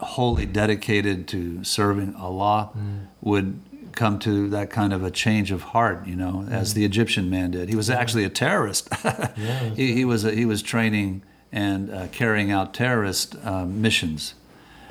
wholly 0.01 0.47
dedicated 0.47 1.27
to 1.29 1.65
serving 1.65 2.15
Allah 2.15 2.71
Mm. 2.77 3.07
would 3.21 3.61
come 3.99 4.19
to 4.21 4.49
that 4.51 4.71
kind 4.71 4.93
of 4.93 5.03
a 5.03 5.11
change 5.11 5.51
of 5.51 5.63
heart, 5.63 6.07
you 6.07 6.17
know, 6.17 6.47
as 6.51 6.75
the 6.75 6.85
Egyptian 6.85 7.29
man 7.29 7.51
did. 7.51 7.69
He 7.69 7.77
was 7.77 7.91
actually 7.91 8.25
a 8.25 8.31
terrorist. 8.31 8.89
Mm. 8.91 9.33
Yeah, 9.39 9.75
he, 9.75 9.93
he 9.93 10.05
was 10.05 10.23
he 10.23 10.45
was 10.45 10.63
training 10.63 11.23
and 11.53 11.91
uh, 11.91 12.07
carrying 12.09 12.51
out 12.51 12.75
terrorist 12.75 13.37
uh, 13.45 13.65
missions. 13.65 14.35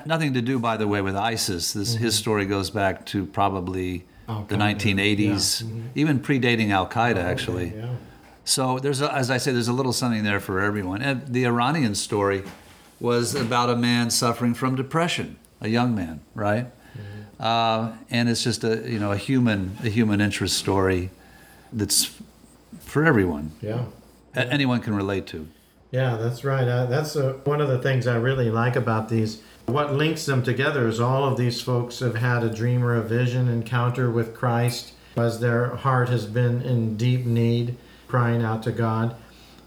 Nothing 0.06 0.34
to 0.34 0.42
do, 0.42 0.58
by 0.60 0.78
the 0.78 0.88
way, 0.88 1.02
with 1.02 1.16
ISIS. 1.16 1.74
This 1.74 1.96
his 1.96 2.16
story 2.16 2.46
goes 2.46 2.70
back 2.70 3.06
to 3.08 3.26
probably 3.26 4.06
the 4.28 4.34
Al-Qaeda, 4.34 4.76
1980s, 4.76 5.62
yeah. 5.62 5.84
even 5.96 6.20
predating 6.20 6.70
Al 6.72 6.88
Qaeda, 6.88 7.18
actually. 7.18 7.74
Yeah. 7.76 7.96
So 8.46 8.80
there's, 8.80 9.02
a, 9.02 9.14
as 9.14 9.30
I 9.30 9.38
say, 9.38 9.52
there's 9.52 9.68
a 9.68 9.74
little 9.74 9.94
something 9.94 10.24
there 10.24 10.40
for 10.40 10.62
everyone. 10.62 11.02
And 11.02 11.28
the 11.28 11.46
Iranian 11.46 11.96
story 11.96 12.44
was 13.00 13.36
about 13.36 13.70
a 13.70 13.76
man 13.76 14.10
suffering 14.10 14.54
from 14.54 14.76
depression, 14.76 15.38
a 15.62 15.68
young 15.68 15.96
man, 15.96 16.22
right? 16.34 16.68
Uh, 17.40 17.94
and 18.10 18.30
it's 18.30 18.44
just 18.44 18.64
a 18.64 18.90
you 18.90 19.00
know 19.00 19.12
a 19.12 19.18
human 19.18 19.78
a 19.84 19.90
human 19.90 20.22
interest 20.22 20.58
story 20.58 21.12
that's 21.72 22.16
for 22.80 23.06
everyone. 23.06 23.52
Yeah. 23.62 23.86
Anyone 24.36 24.82
can 24.82 24.96
relate 24.96 25.26
to. 25.28 25.48
Yeah, 25.92 26.18
that's 26.18 26.44
right. 26.44 26.68
Uh, 26.68 26.86
that's 26.86 27.16
uh, 27.16 27.34
one 27.46 27.62
of 27.62 27.70
the 27.70 27.80
things 27.80 28.08
I 28.08 28.18
really 28.18 28.50
like 28.50 28.76
about 28.76 29.10
these. 29.10 29.42
What 29.66 29.94
links 29.94 30.26
them 30.26 30.44
together 30.44 30.88
is 30.88 31.00
all 31.00 31.24
of 31.24 31.38
these 31.38 31.62
folks 31.62 32.00
have 32.00 32.16
had 32.16 32.44
a 32.44 32.50
dream 32.50 32.84
or 32.84 32.96
a 32.96 33.02
vision 33.02 33.48
encounter 33.48 34.12
with 34.12 34.36
Christ 34.36 34.94
as 35.16 35.40
their 35.40 35.76
heart 35.76 36.10
has 36.10 36.26
been 36.26 36.62
in 36.62 36.98
deep 36.98 37.26
need, 37.26 37.78
crying 38.08 38.44
out 38.44 38.64
to 38.64 38.72
God. 38.72 39.16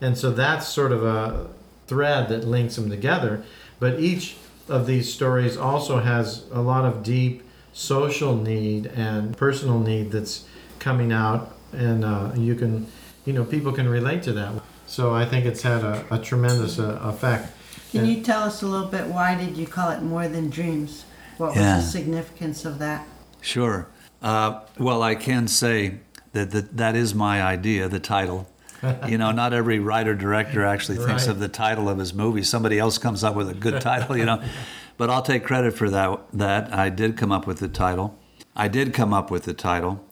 And 0.01 0.17
so 0.17 0.31
that's 0.31 0.69
sort 0.69 0.93
of 0.93 1.05
a 1.05 1.49
thread 1.87 2.29
that 2.29 2.47
links 2.47 2.77
them 2.77 2.89
together. 2.89 3.43
But 3.79 3.99
each 3.99 4.37
of 4.69 4.87
these 4.87 5.13
stories 5.13 5.57
also 5.57 6.01
has 6.01 6.45
a 6.53 6.61
lot 6.61 6.85
of 6.85 7.03
deep 7.03 7.43
social 7.73 8.37
need 8.37 8.87
and 8.89 9.37
personal 9.37 9.79
need 9.79 10.11
that's 10.11 10.45
coming 10.79 11.13
out, 11.13 11.55
and 11.73 12.05
uh, 12.05 12.33
you 12.37 12.55
can, 12.55 12.87
you 13.25 13.33
know, 13.33 13.45
people 13.45 13.73
can 13.73 13.89
relate 13.89 14.23
to 14.25 14.33
that. 14.33 14.53
So 14.87 15.15
I 15.15 15.25
think 15.25 15.47
it's 15.47 15.63
had 15.63 15.85
a, 15.85 16.05
a 16.11 16.19
tremendous 16.19 16.79
uh, 16.79 16.99
effect. 17.03 17.53
Can 17.93 18.01
And- 18.01 18.09
you 18.09 18.23
tell 18.23 18.43
us 18.43 18.63
a 18.63 18.67
little 18.67 18.89
bit 18.89 19.07
why 19.07 19.35
did 19.37 19.57
you 19.57 19.67
call 19.67 19.91
it 19.91 20.03
More 20.03 20.27
Than 20.29 20.51
Dreams? 20.51 21.05
What 21.39 21.55
Yeah. 21.57 21.77
was 21.77 21.85
the 21.87 21.91
significance 21.91 22.65
of 22.65 22.79
that? 22.81 23.07
Sure. 23.41 23.87
Uh, 24.23 24.61
well, 24.79 25.03
I 25.03 25.15
can 25.15 25.49
say 25.49 25.99
that, 26.33 26.51
that 26.51 26.77
that 26.77 26.95
is 26.97 27.15
my 27.15 27.43
idea, 27.43 27.89
the 27.89 28.01
title. 28.01 28.47
you 29.09 29.19
know, 29.19 29.31
not 29.31 29.53
every 29.53 29.79
writer 29.79 30.15
director 30.15 30.65
actually 30.65 30.97
thinks 30.99 31.27
Right. 31.27 31.29
of 31.33 31.39
the 31.39 31.49
title 31.49 31.89
of 31.89 31.99
his 31.99 32.13
movie. 32.15 32.43
Somebody 32.43 32.79
else 32.79 32.99
comes 32.99 33.23
up 33.23 33.35
with 33.35 33.49
a 33.49 33.55
good 33.55 33.81
title, 33.81 34.17
you 34.17 34.25
know. 34.25 34.43
But 35.01 35.09
I'll 35.09 35.23
take 35.23 35.45
credit 35.45 35.73
for 35.73 35.89
that. 35.89 36.27
That 36.31 36.75
I 36.75 36.91
did 36.91 37.17
come 37.17 37.33
up 37.33 37.47
with 37.47 37.61
the 37.61 37.69
title. 37.69 38.19
I 38.55 38.69
did 38.69 38.93
come 38.93 39.15
up 39.15 39.31
with 39.31 39.45
the 39.45 39.55
title, 39.55 40.05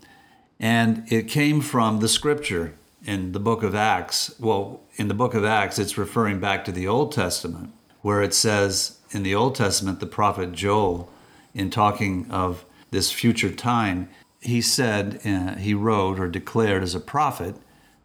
and 0.58 1.04
it 1.12 1.28
came 1.28 1.60
from 1.60 2.00
the 2.00 2.08
scripture 2.08 2.72
in 3.04 3.32
the 3.32 3.38
book 3.38 3.62
of 3.62 3.74
Acts. 3.74 4.34
Well, 4.40 4.80
in 4.96 5.08
the 5.08 5.12
book 5.12 5.34
of 5.34 5.44
Acts, 5.44 5.78
it's 5.78 5.98
referring 5.98 6.40
back 6.40 6.64
to 6.64 6.72
the 6.72 6.88
Old 6.88 7.12
Testament, 7.12 7.74
where 8.00 8.22
it 8.22 8.32
says 8.32 8.96
in 9.10 9.24
the 9.24 9.34
Old 9.34 9.56
Testament, 9.56 10.00
the 10.00 10.06
prophet 10.06 10.52
Joel, 10.52 11.12
in 11.52 11.68
talking 11.68 12.26
of 12.30 12.64
this 12.90 13.12
future 13.12 13.52
time, 13.52 14.08
he 14.40 14.62
said, 14.62 15.20
uh, 15.22 15.56
he 15.56 15.74
wrote 15.74 16.18
or 16.18 16.28
declared 16.28 16.82
as 16.82 16.94
a 16.94 17.00
prophet 17.00 17.56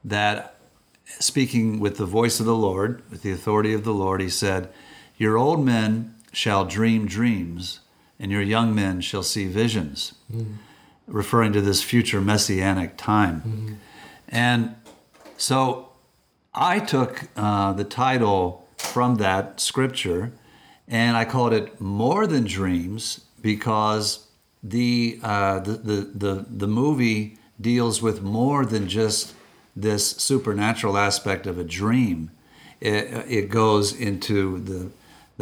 that 0.04 0.58
speaking 1.06 1.80
with 1.80 1.96
the 1.96 2.06
voice 2.06 2.42
of 2.42 2.46
the 2.46 2.58
Lord, 2.58 3.10
with 3.10 3.22
the 3.22 3.32
authority 3.32 3.74
of 3.74 3.86
the 3.86 3.94
Lord, 3.94 4.20
he 4.20 4.28
said, 4.28 4.68
Your 5.16 5.38
old 5.38 5.64
men 5.64 6.13
shall 6.34 6.66
dream 6.66 7.06
dreams, 7.06 7.80
and 8.20 8.32
your 8.32 8.42
young 8.42 8.76
men 8.76 9.00
shall 9.00 9.24
see 9.24 9.48
visions, 9.48 10.14
referring 11.08 11.54
to 11.54 11.62
this 11.62 11.82
future 11.82 12.20
messianic 12.20 12.98
time. 12.98 13.80
And 14.28 14.76
so 15.38 15.90
I 16.54 16.80
took 16.80 17.28
uh, 17.36 17.74
the 17.74 17.84
title 17.84 18.68
from 18.78 19.16
that 19.16 19.60
scripture 19.60 20.34
and 20.88 21.16
I 21.16 21.26
called 21.26 21.54
it 21.54 21.80
More 21.80 22.28
Than 22.28 22.44
Dreams 22.44 23.22
because 23.42 24.28
the, 24.62 25.20
uh, 25.24 25.60
the, 25.60 25.72
the, 25.72 25.94
the, 26.14 26.46
the 26.50 26.68
movie 26.68 27.38
deals 27.60 28.02
with 28.02 28.22
more 28.22 28.66
than 28.66 28.88
just 28.88 29.34
this 29.76 30.12
supernatural 30.12 30.98
aspect 30.98 31.48
of 31.48 31.58
a 31.58 31.64
dream. 31.64 32.32
It, 32.82 33.26
it 33.30 33.50
goes 33.50 33.94
into 33.96 34.60
the, 34.60 34.92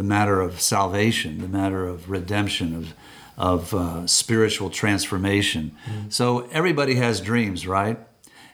the 0.02 0.08
matter 0.08 0.42
of 0.42 0.60
salvation, 0.60 1.38
the 1.42 1.48
matter 1.48 1.88
of 1.88 2.10
redemption, 2.10 2.74
of, 2.76 2.94
of 3.38 3.74
uh, 3.76 4.08
spiritual 4.08 4.72
transformation. 4.72 5.76
So 6.10 6.48
everybody 6.52 6.96
has 6.96 7.22
dreams, 7.22 7.68
right? 7.68 8.00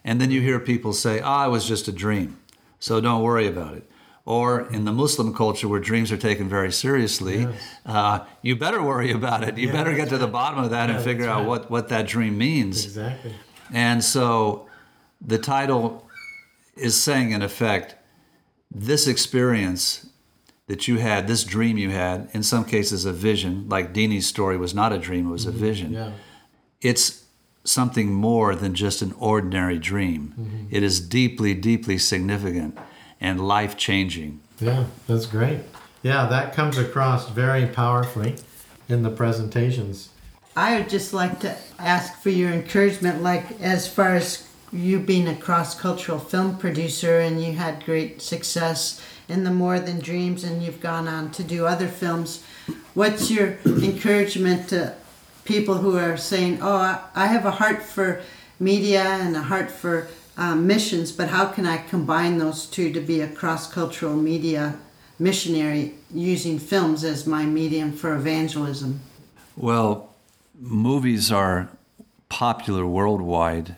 And 0.03 0.19
then 0.19 0.29
you 0.29 0.41
hear 0.41 0.59
people 0.59 0.91
say, 0.91 1.21
ah, 1.21 1.47
it 1.47 1.49
was 1.49 1.65
just 1.65 1.87
a 1.87 1.93
dream, 1.93 2.37
so 2.79 2.99
don't 2.99 3.23
worry 3.23 3.47
about 3.47 3.75
it. 3.77 3.89
Or 4.25 4.69
in 4.69 4.83
the 4.83 4.91
Muslim 4.91 5.33
culture 5.33 5.69
where 5.69 5.79
dreams 5.79 6.11
are 6.11 6.17
taken 6.17 6.49
very 6.49 6.71
seriously, 6.73 7.47
uh, 7.85 8.25
you 8.41 8.57
better 8.57 8.83
worry 8.83 9.11
about 9.13 9.47
it. 9.47 9.57
You 9.57 9.67
Yeah, 9.67 9.73
better 9.73 9.93
get 9.95 10.09
to 10.09 10.17
the 10.17 10.27
bottom 10.27 10.61
of 10.61 10.71
that 10.71 10.89
Yeah, 10.89 10.95
and 10.95 11.03
figure 11.03 11.27
that's 11.27 11.33
out 11.35 11.39
right. 11.39 11.47
what, 11.47 11.71
what 11.71 11.87
that 11.87 12.07
dream 12.07 12.37
means. 12.37 12.83
Exactly. 12.83 13.33
And 13.71 14.03
so 14.03 14.67
the 15.21 15.37
title 15.37 16.05
is 16.75 17.01
saying, 17.01 17.31
in 17.31 17.41
effect, 17.41 17.95
this 18.69 19.07
experience 19.07 20.06
that 20.67 20.87
you 20.87 20.99
had, 20.99 21.27
this 21.27 21.43
dream 21.43 21.77
you 21.77 21.91
had, 21.91 22.29
in 22.33 22.43
some 22.43 22.65
cases 22.65 23.05
a 23.05 23.13
vision, 23.13 23.67
like 23.69 23.93
Deanie's 23.93 24.27
story 24.27 24.57
was 24.57 24.75
not 24.75 24.93
a 24.93 24.97
dream, 24.97 25.27
it 25.27 25.31
was 25.31 25.45
a 25.45 25.49
mm-hmm. 25.49 25.59
vision. 25.59 25.93
Yeah. 25.93 26.11
It's 26.81 27.23
something 27.63 28.13
more 28.13 28.55
than 28.55 28.75
just 28.75 29.01
an 29.01 29.13
ordinary 29.17 29.79
dream. 29.79 30.33
Mm-hmm. 30.39 30.75
It 30.75 30.83
is 30.83 30.99
deeply, 30.99 31.53
deeply 31.53 31.97
significant 31.97 32.77
and 33.19 33.45
life 33.45 33.77
changing. 33.77 34.41
Yeah, 34.59 34.85
that's 35.07 35.25
great. 35.25 35.59
Yeah, 36.03 36.27
that 36.27 36.53
comes 36.53 36.77
across 36.77 37.29
very 37.29 37.65
powerfully 37.65 38.35
in 38.87 39.03
the 39.03 39.09
presentations. 39.09 40.09
I 40.55 40.77
would 40.77 40.89
just 40.89 41.13
like 41.13 41.39
to 41.41 41.55
ask 41.79 42.19
for 42.19 42.29
your 42.29 42.51
encouragement, 42.51 43.21
like 43.21 43.59
as 43.61 43.87
far 43.87 44.15
as 44.15 44.47
you 44.71 44.99
being 44.99 45.27
a 45.27 45.35
cross 45.35 45.79
cultural 45.79 46.19
film 46.19 46.57
producer 46.57 47.19
and 47.19 47.41
you 47.41 47.53
had 47.53 47.85
great 47.85 48.21
success 48.21 49.01
in 49.29 49.43
the 49.43 49.51
More 49.51 49.79
Than 49.79 49.99
Dreams 49.99 50.43
and 50.43 50.63
you've 50.63 50.79
gone 50.81 51.07
on 51.07 51.31
to 51.31 51.43
do 51.43 51.65
other 51.65 51.87
films. 51.87 52.43
What's 52.93 53.29
your 53.29 53.57
encouragement 53.65 54.69
to 54.69 54.93
people 55.45 55.75
who 55.75 55.97
are 55.97 56.17
saying, 56.17 56.59
Oh, 56.61 56.75
I- 56.77 56.99
I 57.15 57.27
have 57.27 57.45
a 57.45 57.51
heart 57.51 57.81
for 57.83 58.21
media 58.59 59.03
and 59.03 59.35
a 59.35 59.41
heart 59.43 59.69
for 59.71 60.07
um, 60.37 60.67
missions, 60.67 61.11
but 61.11 61.29
how 61.29 61.45
can 61.47 61.65
I 61.65 61.77
combine 61.77 62.37
those 62.37 62.65
two 62.67 62.91
to 62.93 63.01
be 63.01 63.21
a 63.21 63.27
cross 63.27 63.71
cultural 63.71 64.15
media 64.15 64.75
missionary 65.19 65.95
using 66.13 66.59
films 66.59 67.03
as 67.03 67.25
my 67.25 67.43
medium 67.45 67.91
for 67.91 68.13
evangelism? 68.15 68.99
Well, 69.55 70.13
movies 70.59 71.31
are 71.31 71.69
popular 72.29 72.85
worldwide. 72.85 73.75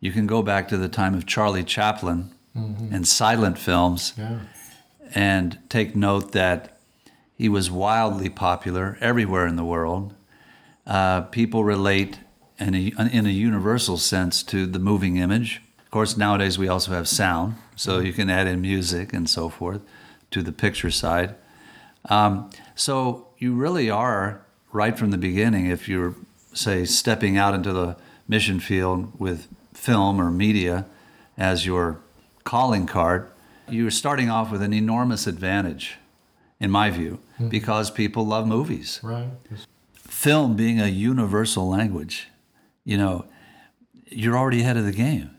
You 0.00 0.12
can 0.12 0.26
go 0.28 0.42
back 0.42 0.68
to 0.68 0.76
the 0.76 0.88
time 0.88 1.14
of 1.14 1.26
Charlie 1.26 1.64
Chaplin 1.64 2.30
and 2.54 3.06
silent 3.06 3.58
films 3.58 4.14
Yeah. 4.16 4.38
And 5.16 5.58
take 5.70 5.96
note 5.96 6.32
that 6.32 6.78
he 7.38 7.48
was 7.48 7.70
wildly 7.70 8.28
popular 8.28 8.98
everywhere 9.00 9.46
in 9.46 9.56
the 9.56 9.64
world. 9.64 10.14
Uh, 10.86 11.22
people 11.22 11.64
relate 11.64 12.18
in 12.58 12.74
a, 12.74 12.92
in 13.10 13.24
a 13.24 13.30
universal 13.30 13.96
sense 13.96 14.42
to 14.42 14.66
the 14.66 14.78
moving 14.78 15.16
image. 15.16 15.62
Of 15.78 15.90
course, 15.90 16.18
nowadays 16.18 16.58
we 16.58 16.68
also 16.68 16.92
have 16.92 17.08
sound, 17.08 17.54
so 17.76 17.98
you 17.98 18.12
can 18.12 18.28
add 18.28 18.46
in 18.46 18.60
music 18.60 19.14
and 19.14 19.26
so 19.26 19.48
forth 19.48 19.80
to 20.32 20.42
the 20.42 20.52
picture 20.52 20.90
side. 20.90 21.34
Um, 22.10 22.50
so 22.74 23.28
you 23.38 23.54
really 23.54 23.88
are 23.88 24.42
right 24.70 24.98
from 24.98 25.12
the 25.12 25.18
beginning, 25.18 25.64
if 25.64 25.88
you're, 25.88 26.14
say, 26.52 26.84
stepping 26.84 27.38
out 27.38 27.54
into 27.54 27.72
the 27.72 27.96
mission 28.28 28.60
field 28.60 29.18
with 29.18 29.48
film 29.72 30.20
or 30.20 30.30
media 30.30 30.84
as 31.38 31.64
your 31.64 32.00
calling 32.44 32.86
card, 32.86 33.30
you're 33.68 33.90
starting 33.90 34.30
off 34.30 34.50
with 34.50 34.62
an 34.62 34.72
enormous 34.72 35.26
advantage, 35.26 35.98
in 36.60 36.70
my 36.70 36.90
view, 36.90 37.18
hmm. 37.36 37.48
because 37.48 37.90
people 37.90 38.26
love 38.26 38.46
movies. 38.46 39.00
Right. 39.02 39.28
Film 39.94 40.56
being 40.56 40.80
a 40.80 40.86
universal 40.86 41.68
language, 41.68 42.28
you 42.84 42.96
know, 42.96 43.26
you're 44.06 44.36
already 44.36 44.60
ahead 44.60 44.76
of 44.76 44.84
the 44.84 44.92
game. 44.92 45.30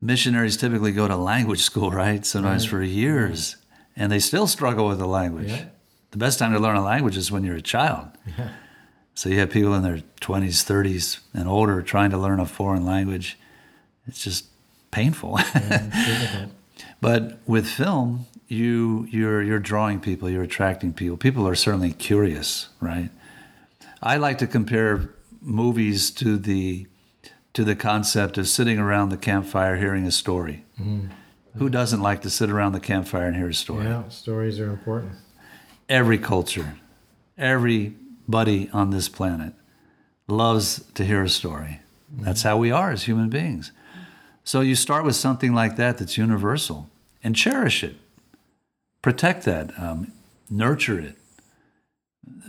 Missionaries 0.00 0.56
typically 0.56 0.92
go 0.92 1.08
to 1.08 1.16
language 1.16 1.60
school, 1.60 1.90
right? 1.90 2.24
Sometimes 2.26 2.64
for 2.64 2.82
years, 2.82 3.56
and 3.96 4.12
they 4.12 4.18
still 4.18 4.46
struggle 4.46 4.88
with 4.88 4.98
the 4.98 5.06
language. 5.06 5.50
Yeah. 5.50 5.64
The 6.10 6.18
best 6.18 6.38
time 6.38 6.52
to 6.52 6.58
learn 6.58 6.76
a 6.76 6.84
language 6.84 7.16
is 7.16 7.32
when 7.32 7.44
you're 7.44 7.56
a 7.56 7.62
child. 7.62 8.08
Yeah. 8.38 8.50
So 9.14 9.30
you 9.30 9.38
have 9.38 9.50
people 9.50 9.74
in 9.74 9.82
their 9.82 10.02
20s, 10.20 10.62
30s, 10.62 11.20
and 11.32 11.48
older 11.48 11.80
trying 11.80 12.10
to 12.10 12.18
learn 12.18 12.38
a 12.38 12.44
foreign 12.44 12.84
language. 12.84 13.38
It's 14.06 14.22
just 14.22 14.46
painful. 14.90 15.36
Difficult. 15.36 16.50
But 17.00 17.38
with 17.46 17.66
film, 17.66 18.26
you 18.48 19.06
you're 19.10 19.42
you're 19.42 19.58
drawing 19.58 20.00
people, 20.00 20.30
you're 20.30 20.42
attracting 20.42 20.92
people. 20.92 21.16
People 21.16 21.46
are 21.46 21.54
certainly 21.54 21.92
curious, 21.92 22.68
right? 22.80 23.10
I 24.02 24.16
like 24.16 24.38
to 24.38 24.46
compare 24.46 25.10
movies 25.40 26.10
to 26.12 26.38
the 26.38 26.86
to 27.52 27.64
the 27.64 27.76
concept 27.76 28.38
of 28.38 28.48
sitting 28.48 28.78
around 28.78 29.08
the 29.08 29.16
campfire 29.16 29.76
hearing 29.76 30.04
a 30.06 30.10
story. 30.10 30.64
Mm-hmm. 30.80 31.08
Who 31.58 31.70
doesn't 31.70 32.02
like 32.02 32.20
to 32.22 32.30
sit 32.30 32.50
around 32.50 32.72
the 32.72 32.80
campfire 32.80 33.26
and 33.26 33.34
hear 33.36 33.48
a 33.48 33.54
story? 33.54 33.84
Yeah, 33.84 34.08
stories 34.08 34.60
are 34.60 34.70
important. 34.70 35.12
Every 35.88 36.18
culture, 36.18 36.76
everybody 37.38 38.68
on 38.74 38.90
this 38.90 39.08
planet 39.08 39.54
loves 40.28 40.84
to 40.94 41.04
hear 41.04 41.22
a 41.22 41.28
story. 41.30 41.80
That's 42.10 42.40
mm-hmm. 42.40 42.48
how 42.48 42.58
we 42.58 42.70
are 42.70 42.90
as 42.90 43.04
human 43.04 43.30
beings. 43.30 43.72
So 44.46 44.60
you 44.60 44.76
start 44.76 45.04
with 45.04 45.16
something 45.16 45.52
like 45.54 45.74
that 45.74 45.98
that's 45.98 46.16
universal 46.16 46.88
and 47.24 47.34
cherish 47.34 47.82
it, 47.82 47.96
protect 49.02 49.44
that, 49.44 49.76
um, 49.76 50.12
nurture 50.48 51.00
it. 51.00 51.16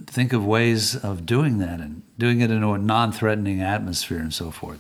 Think 0.06 0.32
of 0.32 0.46
ways 0.46 0.96
of 0.96 1.26
doing 1.26 1.58
that 1.58 1.80
and 1.80 2.04
doing 2.16 2.40
it 2.42 2.52
in 2.52 2.64
a 2.64 2.78
non 2.78 3.12
threatening 3.12 3.64
atmosphere 3.64 4.20
and 4.20 4.32
so 4.32 4.52
forth. 4.52 4.78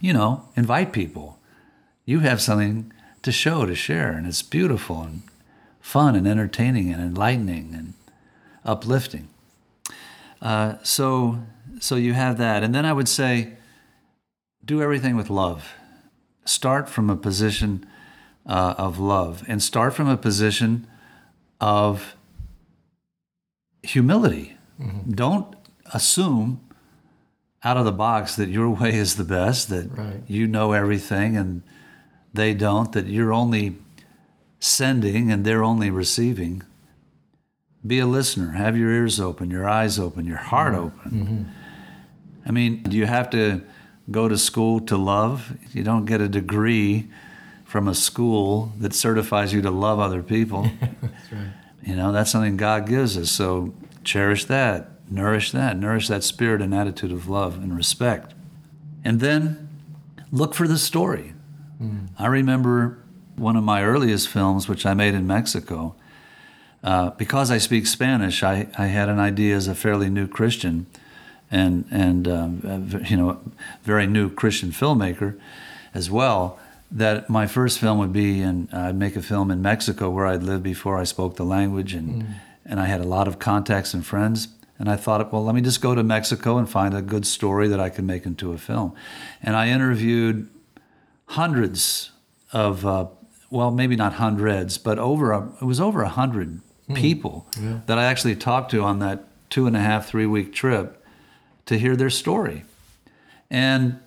You 0.00 0.12
know, 0.12 0.46
invite 0.54 0.92
people. 0.92 1.38
You 2.04 2.20
have 2.20 2.42
something 2.42 2.92
to 3.22 3.32
show, 3.32 3.64
to 3.64 3.74
share, 3.74 4.12
and 4.12 4.26
it's 4.26 4.42
beautiful 4.42 5.00
and 5.00 5.22
fun 5.80 6.14
and 6.14 6.28
entertaining 6.28 6.92
and 6.92 7.02
enlightening 7.02 7.74
and 7.74 7.94
uplifting. 8.66 9.30
Uh, 10.42 10.74
so, 10.82 11.38
so 11.80 11.96
you 11.96 12.12
have 12.12 12.36
that, 12.36 12.62
and 12.62 12.74
then 12.74 12.84
I 12.84 12.92
would 12.92 13.08
say, 13.08 13.54
do 14.64 14.82
everything 14.82 15.16
with 15.16 15.30
love. 15.30 15.74
Start 16.44 16.88
from 16.88 17.10
a 17.10 17.16
position 17.16 17.86
uh, 18.46 18.74
of 18.76 18.98
love, 18.98 19.42
and 19.48 19.62
start 19.62 19.94
from 19.94 20.08
a 20.08 20.16
position 20.16 20.86
of 21.60 22.14
humility. 23.82 24.56
Mm-hmm. 24.80 25.12
Don't 25.12 25.54
assume 25.92 26.60
out 27.62 27.76
of 27.76 27.84
the 27.84 27.92
box 27.92 28.36
that 28.36 28.48
your 28.48 28.68
way 28.80 28.94
is 28.94 29.16
the 29.16 29.24
best, 29.24 29.68
that 29.70 29.90
Right. 29.96 30.22
you 30.26 30.46
know 30.46 30.72
everything 30.72 31.36
and 31.36 31.62
they 32.32 32.52
don't, 32.52 32.92
that 32.92 33.06
you're 33.06 33.32
only 33.32 33.78
sending 34.58 35.30
and 35.30 35.44
they're 35.44 35.62
only 35.64 35.88
receiving. 35.90 36.62
Be 37.86 37.98
a 37.98 38.06
listener. 38.06 38.52
Have 38.52 38.76
your 38.76 38.90
ears 38.90 39.20
open, 39.20 39.50
your 39.50 39.68
eyes 39.68 39.98
open, 39.98 40.26
your 40.26 40.38
heart 40.38 40.74
mm-hmm. 40.74 40.84
open. 40.84 41.10
Mm-hmm. 41.10 41.42
I 42.46 42.50
mean, 42.50 42.82
do 42.82 42.96
you 42.96 43.06
have 43.06 43.30
to 43.30 43.62
go 44.10 44.28
to 44.28 44.38
school 44.38 44.80
to 44.80 44.96
love? 44.96 45.56
You 45.72 45.82
don't 45.82 46.04
get 46.04 46.20
a 46.20 46.28
degree 46.28 47.08
from 47.64 47.88
a 47.88 47.94
school 47.94 48.72
that 48.78 48.94
certifies 48.94 49.52
you 49.52 49.62
to 49.62 49.70
love 49.70 49.98
other 49.98 50.22
people. 50.22 50.62
That's 50.80 51.32
right. 51.32 51.52
You 51.82 51.96
know, 51.96 52.12
that's 52.12 52.30
something 52.30 52.56
God 52.56 52.86
gives 52.88 53.18
us. 53.18 53.30
So 53.30 53.74
cherish 54.04 54.46
that, 54.46 55.10
nourish 55.10 55.52
that, 55.52 55.76
nourish 55.76 56.08
that 56.08 56.24
spirit 56.24 56.62
and 56.62 56.74
attitude 56.74 57.12
of 57.12 57.28
love 57.28 57.56
and 57.56 57.76
respect. 57.76 58.32
And 59.04 59.20
then 59.20 59.68
look 60.32 60.54
for 60.54 60.66
the 60.66 60.78
story. 60.78 61.34
I 62.18 62.26
remember 62.26 63.04
one 63.36 63.56
of 63.56 63.64
my 63.64 63.84
earliest 63.84 64.28
films, 64.28 64.66
which 64.68 64.86
I 64.86 64.94
made 64.94 65.12
in 65.12 65.26
Mexico. 65.26 65.94
Uh, 66.82 67.10
because 67.10 67.50
I 67.50 67.58
speak 67.58 67.86
Spanish, 67.86 68.42
I, 68.42 68.68
I 68.78 68.86
had 68.86 69.08
an 69.08 69.18
idea 69.18 69.54
as 69.56 69.68
a 69.68 69.74
fairly 69.74 70.08
new 70.08 70.26
Christian 70.26 70.86
and, 71.50 71.84
and 71.90 72.26
um, 72.28 73.02
you 73.08 73.16
know, 73.16 73.40
very 73.82 74.06
new 74.06 74.30
Christian 74.30 74.70
filmmaker 74.70 75.38
as 75.92 76.10
well 76.10 76.58
that 76.90 77.28
my 77.28 77.46
first 77.46 77.78
film 77.78 77.98
would 77.98 78.12
be 78.12 78.40
and 78.40 78.72
I'd 78.72 78.96
make 78.96 79.16
a 79.16 79.22
film 79.22 79.50
in 79.50 79.60
Mexico 79.62 80.10
where 80.10 80.26
I'd 80.26 80.42
lived 80.42 80.62
before 80.62 80.98
I 80.98 81.04
spoke 81.04 81.36
the 81.36 81.44
language 81.44 81.92
and 81.94 82.26
and 82.66 82.80
I 82.80 82.86
had 82.86 83.00
a 83.00 83.04
lot 83.04 83.28
of 83.28 83.38
contacts 83.38 83.92
and 83.92 84.06
friends. 84.06 84.48
And 84.78 84.88
I 84.88 84.96
thought 84.96 85.32
well 85.32 85.44
let 85.44 85.54
me 85.54 85.60
just 85.60 85.80
go 85.80 85.94
to 85.94 86.02
Mexico 86.02 86.56
and 86.58 86.68
find 86.68 86.94
a 86.94 87.02
good 87.02 87.26
story 87.26 87.68
that 87.68 87.80
I 87.80 87.88
could 87.90 88.04
make 88.04 88.26
into 88.26 88.52
a 88.52 88.58
film. 88.58 88.94
And 89.42 89.56
I 89.56 89.68
interviewed 89.68 90.48
hundreds 91.26 92.10
of 92.52 92.84
uh, 92.86 93.06
well 93.50 93.70
maybe 93.70 93.96
not 93.96 94.14
hundreds 94.14 94.78
but 94.78 94.98
over 94.98 95.32
a, 95.32 95.48
it 95.60 95.64
was 95.64 95.80
over 95.80 96.02
a 96.02 96.08
hundred 96.08 96.60
people 96.94 97.46
that 97.86 97.98
I 97.98 98.04
actually 98.04 98.36
talked 98.36 98.70
to 98.72 98.82
on 98.82 98.98
that 98.98 99.24
two 99.48 99.66
and 99.66 99.74
a 99.76 99.80
half 99.80 100.06
three 100.06 100.26
week 100.26 100.52
trip 100.52 101.02
to 101.66 101.78
hear 101.78 101.96
their 101.96 102.10
story 102.10 102.64
and 103.50 104.00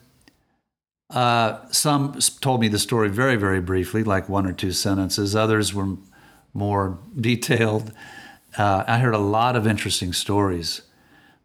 uh, 1.09 1.59
some 1.71 2.19
told 2.41 2.59
me 2.59 2.67
the 2.67 2.79
story 2.79 3.09
very, 3.09 3.37
very 3.37 3.61
briefly, 3.61 4.03
like 4.03 4.27
one 4.27 4.45
or 4.45 4.51
two 4.53 4.71
sentences. 4.71 5.35
Others 5.35 5.73
were 5.73 5.95
more 6.53 6.99
detailed. 7.15 7.93
Uh, 8.57 8.83
I 8.87 8.99
heard 8.99 9.13
a 9.13 9.19
lot 9.19 9.55
of 9.55 9.65
interesting 9.65 10.11
stories, 10.11 10.81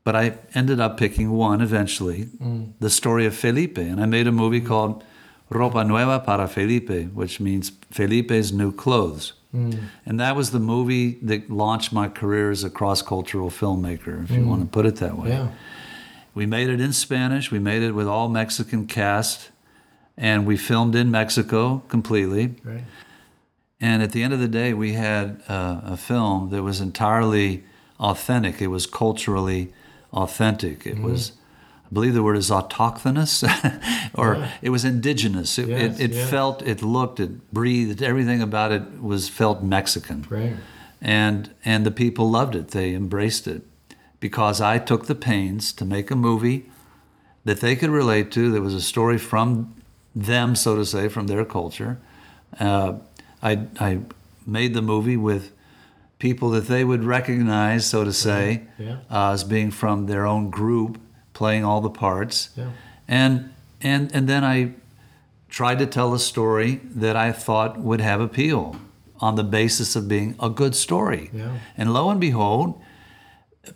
but 0.03 0.17
I 0.17 0.39
ended 0.55 0.81
up 0.81 0.97
picking 0.97 1.31
one 1.31 1.61
eventually 1.61 2.29
the 2.81 2.91
story 2.91 3.25
of 3.25 3.37
Felipe. 3.37 3.79
And 3.79 4.01
I 4.01 4.07
made 4.07 4.27
a 4.27 4.33
movie 4.33 4.61
called 4.61 5.05
Ropa 5.51 5.87
Nueva 5.87 6.19
para 6.19 6.49
Felipe, 6.49 7.13
which 7.13 7.39
means 7.39 7.71
Felipe's 7.91 8.51
New 8.51 8.73
Clothes. 8.73 9.35
And 10.07 10.19
that 10.19 10.35
was 10.35 10.51
the 10.51 10.59
movie 10.59 11.19
that 11.23 11.51
launched 11.51 11.93
my 11.93 12.09
career 12.09 12.51
as 12.51 12.65
a 12.65 12.71
cross 12.71 13.03
cultural 13.03 13.51
filmmaker, 13.51 14.25
if 14.25 14.31
you 14.31 14.47
want 14.47 14.63
to 14.63 14.67
put 14.67 14.87
it 14.87 14.97
that 14.97 15.17
way. 15.19 15.29
Yeah. 15.29 15.49
We 16.35 16.47
made 16.47 16.69
it 16.69 16.81
in 16.81 16.93
Spanish. 16.93 17.51
We 17.51 17.59
made 17.59 17.83
it 17.83 17.93
with 17.93 18.07
all 18.09 18.29
Mexican 18.29 18.87
cast, 18.87 19.51
and 20.17 20.47
we 20.47 20.57
filmed 20.57 20.95
in 20.95 21.11
Mexico 21.11 21.83
completely. 21.89 22.55
Right. 22.65 22.85
And 23.81 24.03
at 24.03 24.13
the 24.13 24.23
end 24.23 24.33
of 24.33 24.39
the 24.41 24.49
day, 24.49 24.73
we 24.75 24.93
had 24.93 25.43
uh, 25.49 25.81
a 25.85 25.97
film 25.97 26.51
that 26.51 26.63
was 26.63 26.81
entirely 26.81 27.65
authentic. 27.99 28.63
It 28.63 28.69
was 28.69 28.87
culturally 28.87 29.73
authentic. 30.13 30.87
It 30.87 31.01
was, 31.01 31.33
I 31.87 31.89
believe 31.93 32.15
the 32.15 32.23
word 32.23 32.37
is 32.37 32.49
autochthonous, 32.51 33.43
or 34.15 34.49
it 34.63 34.71
was 34.71 34.85
indigenous. 34.85 35.59
It, 35.59 35.69
Yes, 35.69 35.99
it, 35.99 36.11
it 36.11 36.15
yes. 36.15 36.31
felt, 36.31 36.63
it 36.63 36.83
looked, 36.83 37.19
it 37.21 37.53
breathed. 37.53 38.03
Everything 38.03 38.41
about 38.41 38.73
it 38.73 39.03
was 39.03 39.29
felt 39.29 39.63
Mexican 39.63 40.27
Right. 40.31 40.55
and 41.01 41.51
and 41.65 41.85
the 41.85 41.91
people 41.91 42.31
loved 42.31 42.55
it. 42.55 42.69
They 42.69 42.95
embraced 42.95 43.47
it 43.49 43.63
because 44.23 44.61
I 44.61 44.79
took 44.79 45.07
the 45.07 45.17
pains 45.17 45.73
to 45.73 45.85
make 45.85 46.11
a 46.13 46.17
movie 46.17 46.71
that 47.45 47.61
they 47.61 47.75
could 47.75 47.91
relate 47.91 48.31
to. 48.31 48.53
That 48.53 48.63
was 48.63 48.73
a 48.73 48.81
story 48.81 49.19
from 49.19 49.75
them, 50.15 50.55
so 50.55 50.77
to 50.77 50.87
say, 50.87 51.09
from 51.09 51.27
their 51.27 51.45
culture. 51.45 51.99
Uh, 52.59 52.93
I 53.43 53.53
I 53.81 53.99
made 54.47 54.75
the 54.75 54.83
movie 54.83 55.17
with 55.17 55.51
people 56.21 56.51
that 56.51 56.67
they 56.69 56.85
would 56.85 57.03
recognize, 57.05 57.85
so 57.85 58.05
to 58.05 58.13
say, 58.13 58.63
Yeah. 58.79 58.99
uh, 59.11 59.33
as 59.33 59.43
being 59.45 59.73
from 59.73 60.07
their 60.07 60.25
own 60.25 60.51
group, 60.51 60.99
playing 61.33 61.65
all 61.65 61.81
the 61.81 61.91
parts, 62.07 62.51
Yeah. 62.57 62.71
and 63.09 63.51
and 63.81 64.15
and 64.15 64.29
then 64.29 64.45
I 64.45 64.75
tried 65.49 65.79
to 65.81 65.87
tell 65.87 66.15
a 66.15 66.19
story 66.19 66.81
that 67.03 67.17
I 67.17 67.33
thought 67.33 67.71
would 67.89 68.01
have 68.01 68.21
appeal 68.21 68.77
on 69.19 69.35
the 69.35 69.45
basis 69.45 69.97
of 69.97 70.07
being 70.07 70.35
a 70.39 70.49
good 70.49 70.75
story. 70.77 71.31
Yeah. 71.35 71.51
And 71.77 71.93
lo 71.93 72.11
and 72.11 72.21
behold, 72.21 72.75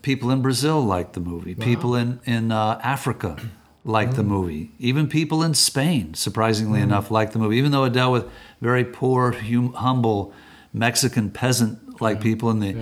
people 0.03 0.31
in 0.31 0.43
Brazil 0.43 0.81
liked 0.83 1.13
the 1.15 1.21
movie. 1.21 1.55
People 1.55 1.95
in 1.95 2.21
in 2.25 2.51
uh, 2.53 2.81
Africa 2.83 3.37
liked 3.85 4.13
Mm. 4.13 4.17
the 4.17 4.23
movie. 4.25 4.71
Even 4.79 5.07
people 5.09 5.43
in 5.45 5.55
Spain, 5.55 6.15
surprisingly 6.15 6.81
enough, 6.81 7.11
liked 7.11 7.33
the 7.33 7.39
movie. 7.39 7.57
Even 7.57 7.71
though 7.71 7.85
it 7.85 7.93
dealt 7.93 8.13
with 8.13 8.25
very 8.61 8.85
poor, 8.85 9.33
hum, 9.33 9.73
humble 9.75 10.33
Mexican 10.73 11.31
peasant-like 11.31 12.21
people, 12.21 12.51
and 12.51 12.63
the 12.63 12.77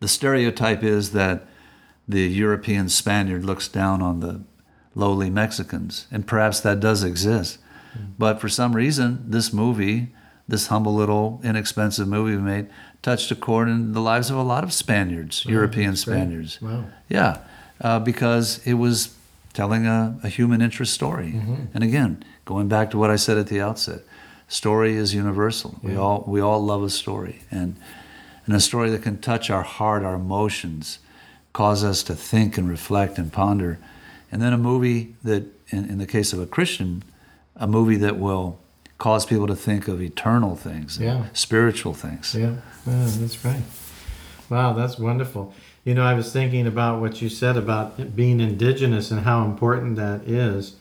the 0.00 0.08
stereotype 0.08 0.82
is 0.82 1.10
that 1.12 1.46
the 2.08 2.22
European 2.28 2.88
Spaniard 2.88 3.44
looks 3.44 3.68
down 3.68 4.02
on 4.02 4.20
the 4.20 4.42
lowly 4.94 5.30
Mexicans, 5.30 6.06
and 6.10 6.26
perhaps 6.26 6.60
that 6.60 6.80
does 6.80 7.02
exist. 7.04 7.58
But 8.18 8.40
for 8.40 8.48
some 8.48 8.74
reason, 8.74 9.24
this 9.28 9.52
movie, 9.52 10.12
this 10.48 10.68
humble 10.68 10.94
little 10.94 11.40
inexpensive 11.44 12.08
movie 12.08 12.36
we 12.36 12.42
made, 12.42 12.66
touched 13.02 13.30
a 13.30 13.34
chord 13.34 13.68
in 13.68 13.92
the 13.92 14.00
lives 14.00 14.30
of 14.30 14.36
a 14.36 14.42
lot 14.42 14.64
of 14.64 14.72
Spaniards, 14.72 15.44
European 15.44 15.90
that's 15.90 16.04
great. 16.04 16.16
Spaniards. 16.16 16.62
Wow. 16.62 16.84
Yeah, 17.08 17.38
uh, 17.80 17.98
because 17.98 18.60
it 18.64 18.74
was 18.74 19.14
telling 19.52 19.86
a, 19.86 20.18
a 20.22 20.28
human 20.28 20.62
interest 20.62 20.94
story. 20.94 21.34
And 21.74 21.84
again, 21.84 22.24
going 22.44 22.68
back 22.68 22.90
to 22.92 22.98
what 22.98 23.10
I 23.10 23.16
said 23.16 23.36
at 23.36 23.48
the 23.48 23.60
outset, 23.60 24.00
story 24.48 24.94
is 24.94 25.14
universal. 25.14 25.78
We 25.82 25.96
all 25.96 26.24
we 26.26 26.40
all 26.40 26.64
love 26.64 26.82
a 26.82 26.90
story, 26.90 27.42
and 27.50 27.76
and 28.46 28.54
a 28.54 28.60
story 28.60 28.90
that 28.90 29.02
can 29.02 29.18
touch 29.18 29.50
our 29.50 29.62
heart, 29.62 30.04
our 30.04 30.14
emotions, 30.14 30.98
cause 31.52 31.84
us 31.84 32.02
to 32.04 32.14
think 32.14 32.56
and 32.58 32.68
reflect 32.68 33.18
and 33.18 33.32
ponder. 33.32 33.78
And 34.30 34.40
then 34.40 34.52
a 34.52 34.58
movie 34.58 35.14
that, 35.22 35.44
in, 35.68 35.84
in 35.90 35.98
the 35.98 36.06
case 36.06 36.32
of 36.32 36.40
a 36.40 36.46
Christian, 36.46 37.04
a 37.54 37.66
movie 37.66 37.96
that 37.96 38.18
will 38.18 38.58
cause 39.02 39.26
people 39.26 39.48
to 39.48 39.56
think 39.56 39.88
of 39.88 40.00
eternal 40.00 40.54
things, 40.54 40.96
Yeah. 41.00 41.24
spiritual 41.32 41.92
things. 41.92 42.36
Yeah, 42.38 42.52
yeah, 42.86 43.08
that's 43.18 43.44
right. 43.44 43.62
Wow, 44.48 44.74
that's 44.74 44.96
wonderful. 44.96 45.52
You 45.84 45.94
know, 45.94 46.04
I 46.04 46.14
was 46.14 46.32
thinking 46.32 46.68
about 46.68 47.00
what 47.00 47.20
you 47.20 47.28
said 47.28 47.56
about 47.56 48.14
being 48.14 48.38
indigenous 48.38 49.10
and 49.10 49.22
how 49.22 49.44
important 49.44 49.96
that 49.96 50.20
is. 50.28 50.76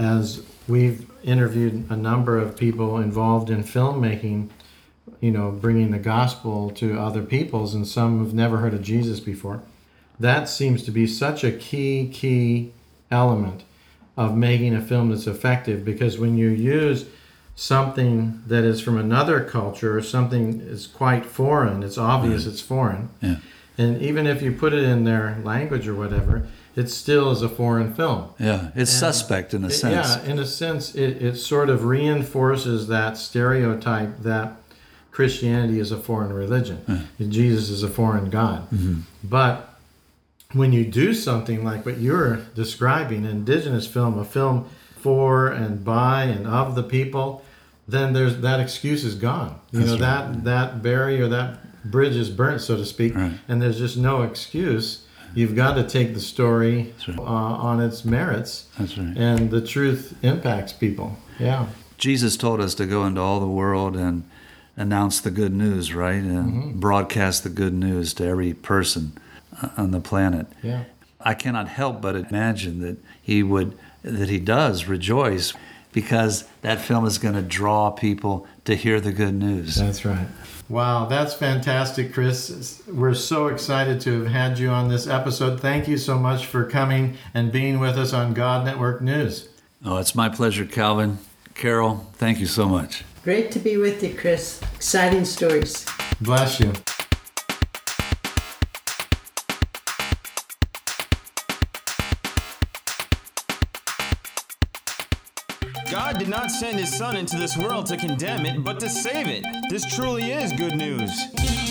As 0.00 0.42
we've 0.66 1.06
interviewed 1.22 1.84
a 1.88 1.94
number 1.96 2.38
of 2.38 2.56
people 2.56 2.98
involved 2.98 3.50
in 3.50 3.62
filmmaking, 3.62 4.48
you 5.20 5.30
know, 5.30 5.52
bringing 5.52 5.92
the 5.92 6.00
gospel 6.00 6.70
to 6.70 6.98
other 6.98 7.22
peoples, 7.22 7.72
and 7.72 7.86
some 7.86 8.18
have 8.18 8.34
never 8.34 8.56
heard 8.56 8.74
of 8.74 8.82
Jesus 8.82 9.20
before. 9.20 9.62
That 10.18 10.48
seems 10.48 10.82
to 10.86 10.90
be 10.90 11.06
such 11.06 11.44
a 11.44 11.52
key, 11.52 12.10
key 12.12 12.72
element 13.12 13.62
of 14.16 14.36
making 14.36 14.74
a 14.74 14.80
film 14.82 15.10
that's 15.10 15.28
effective 15.28 15.84
because 15.84 16.18
when 16.18 16.36
you 16.36 16.48
use 16.48 17.04
something 17.56 18.42
that 18.46 18.64
is 18.64 18.80
from 18.80 18.98
another 18.98 19.42
culture 19.42 19.96
or 19.96 20.02
something 20.02 20.60
is 20.60 20.86
quite 20.86 21.24
foreign, 21.24 21.82
it's 21.82 21.98
obvious 21.98 22.46
it's 22.46 22.60
foreign. 22.60 23.10
Yeah. 23.20 23.36
And 23.78 24.00
even 24.00 24.26
if 24.26 24.42
you 24.42 24.52
put 24.52 24.72
it 24.72 24.84
in 24.84 25.04
their 25.04 25.38
language 25.42 25.88
or 25.88 25.94
whatever, 25.94 26.46
it 26.76 26.88
still 26.90 27.30
is 27.30 27.42
a 27.42 27.48
foreign 27.48 27.94
film. 27.94 28.30
Yeah, 28.38 28.70
it's 28.74 28.90
suspect 28.90 29.54
in 29.54 29.64
a 29.64 29.68
It- 29.68 29.72
sense. 29.72 30.16
Yeah, 30.24 30.30
in 30.30 30.38
a 30.38 30.46
sense, 30.46 30.94
it, 30.94 31.22
it 31.22 31.36
sort 31.36 31.70
of 31.70 31.84
reinforces 31.84 32.88
that 32.88 33.16
stereotype 33.16 34.22
that 34.22 34.56
Christianity 35.12 35.78
is 35.78 35.92
a 35.92 35.96
foreign 35.96 36.32
religion, 36.32 37.06
and 37.20 37.30
Jesus 37.30 37.70
is 37.70 37.84
a 37.84 37.88
foreign 37.88 38.30
God. 38.30 38.68
Mm-hmm. 38.72 39.00
But 39.22 39.76
when 40.52 40.72
you 40.72 40.84
do 40.84 41.14
something 41.14 41.62
like 41.64 41.86
what 41.86 41.98
you're 41.98 42.38
describing, 42.56 43.24
indigenous 43.24 43.86
film, 43.86 44.18
a 44.18 44.24
film 44.24 44.66
for 44.96 45.46
and 45.48 45.84
by 45.84 46.24
and 46.24 46.48
of 46.48 46.74
the 46.74 46.82
people, 46.82 47.43
then 47.88 48.12
there's 48.12 48.38
that 48.38 48.60
excuse 48.60 49.04
is 49.04 49.14
gone. 49.14 49.58
You 49.72 49.80
know 49.80 49.96
that 49.96 50.44
that 50.44 50.82
barrier, 50.82 51.28
that 51.28 51.58
bridge 51.90 52.16
is 52.16 52.30
burnt, 52.30 52.60
so 52.62 52.76
to 52.76 52.84
speak, 52.84 53.14
Right. 53.14 53.32
and 53.48 53.60
there's 53.60 53.78
just 53.78 53.96
no 53.96 54.22
excuse. 54.22 55.04
You've 55.34 55.56
got 55.56 55.74
to 55.74 55.82
take 55.82 56.14
the 56.14 56.20
story 56.20 56.94
right. 57.08 57.18
uh, 57.18 57.22
on 57.22 57.80
its 57.80 58.04
merits, 58.04 58.66
That's 58.78 58.96
right. 58.96 59.16
and 59.16 59.50
the 59.50 59.60
truth 59.60 60.14
impacts 60.22 60.72
people. 60.72 61.18
Yeah, 61.38 61.66
Jesus 61.98 62.36
told 62.36 62.60
us 62.60 62.74
to 62.76 62.86
go 62.86 63.04
into 63.04 63.20
all 63.20 63.40
the 63.40 63.46
world 63.48 63.96
and 63.96 64.22
announce 64.76 65.20
the 65.20 65.30
good 65.30 65.52
news, 65.52 65.92
right? 65.94 66.22
And 66.22 66.52
Mm-hmm. 66.52 66.80
broadcast 66.80 67.42
the 67.42 67.48
good 67.50 67.74
news 67.74 68.14
to 68.14 68.24
every 68.26 68.54
person 68.54 69.12
uh, 69.60 69.68
on 69.76 69.90
the 69.90 70.00
planet. 70.00 70.46
yeah. 70.62 70.84
I 71.26 71.32
cannot 71.34 71.68
help 71.68 72.02
but 72.02 72.16
imagine 72.16 72.80
that 72.80 72.98
he 73.22 73.42
would, 73.42 73.78
that 74.02 74.28
he 74.28 74.38
does 74.38 74.84
rejoice 74.84 75.54
because 75.94 76.44
that 76.60 76.80
film 76.80 77.06
is 77.06 77.16
going 77.16 77.34
to 77.34 77.42
draw 77.42 77.90
people 77.90 78.46
to 78.66 78.74
hear 78.74 79.00
the 79.00 79.12
good 79.12 79.32
news. 79.32 79.76
That's 79.76 80.04
right. 80.04 80.26
Wow, 80.68 81.06
that's 81.06 81.34
fantastic, 81.34 82.12
Chris. 82.12 82.82
We're 82.86 83.14
so 83.14 83.46
excited 83.46 84.00
to 84.02 84.24
have 84.24 84.32
had 84.32 84.58
you 84.58 84.70
on 84.70 84.88
this 84.88 85.06
episode. 85.06 85.60
Thank 85.60 85.86
you 85.88 85.96
so 85.96 86.18
much 86.18 86.46
for 86.46 86.64
coming 86.64 87.16
and 87.32 87.52
being 87.52 87.78
with 87.78 87.96
us 87.96 88.12
on 88.12 88.34
God 88.34 88.64
Network 88.64 89.00
News. 89.00 89.48
Oh, 89.84 89.98
it's 89.98 90.14
my 90.14 90.28
pleasure, 90.28 90.64
Calvin. 90.64 91.18
Carol, 91.54 92.06
thank 92.14 92.40
you 92.40 92.46
so 92.46 92.68
much. 92.68 93.04
Great 93.22 93.50
to 93.52 93.58
be 93.58 93.76
with 93.76 94.02
you, 94.02 94.14
Chris. 94.14 94.60
Exciting 94.74 95.24
stories. 95.24 95.86
Bless 96.20 96.58
you. 96.60 96.72
God 106.14 106.20
did 106.20 106.28
not 106.28 106.48
send 106.48 106.78
his 106.78 106.96
son 106.96 107.16
into 107.16 107.36
this 107.36 107.56
world 107.56 107.86
to 107.86 107.96
condemn 107.96 108.46
it, 108.46 108.62
but 108.62 108.78
to 108.78 108.88
save 108.88 109.26
it. 109.26 109.44
This 109.68 109.84
truly 109.84 110.30
is 110.30 110.52
good 110.52 110.76
news. 110.76 111.63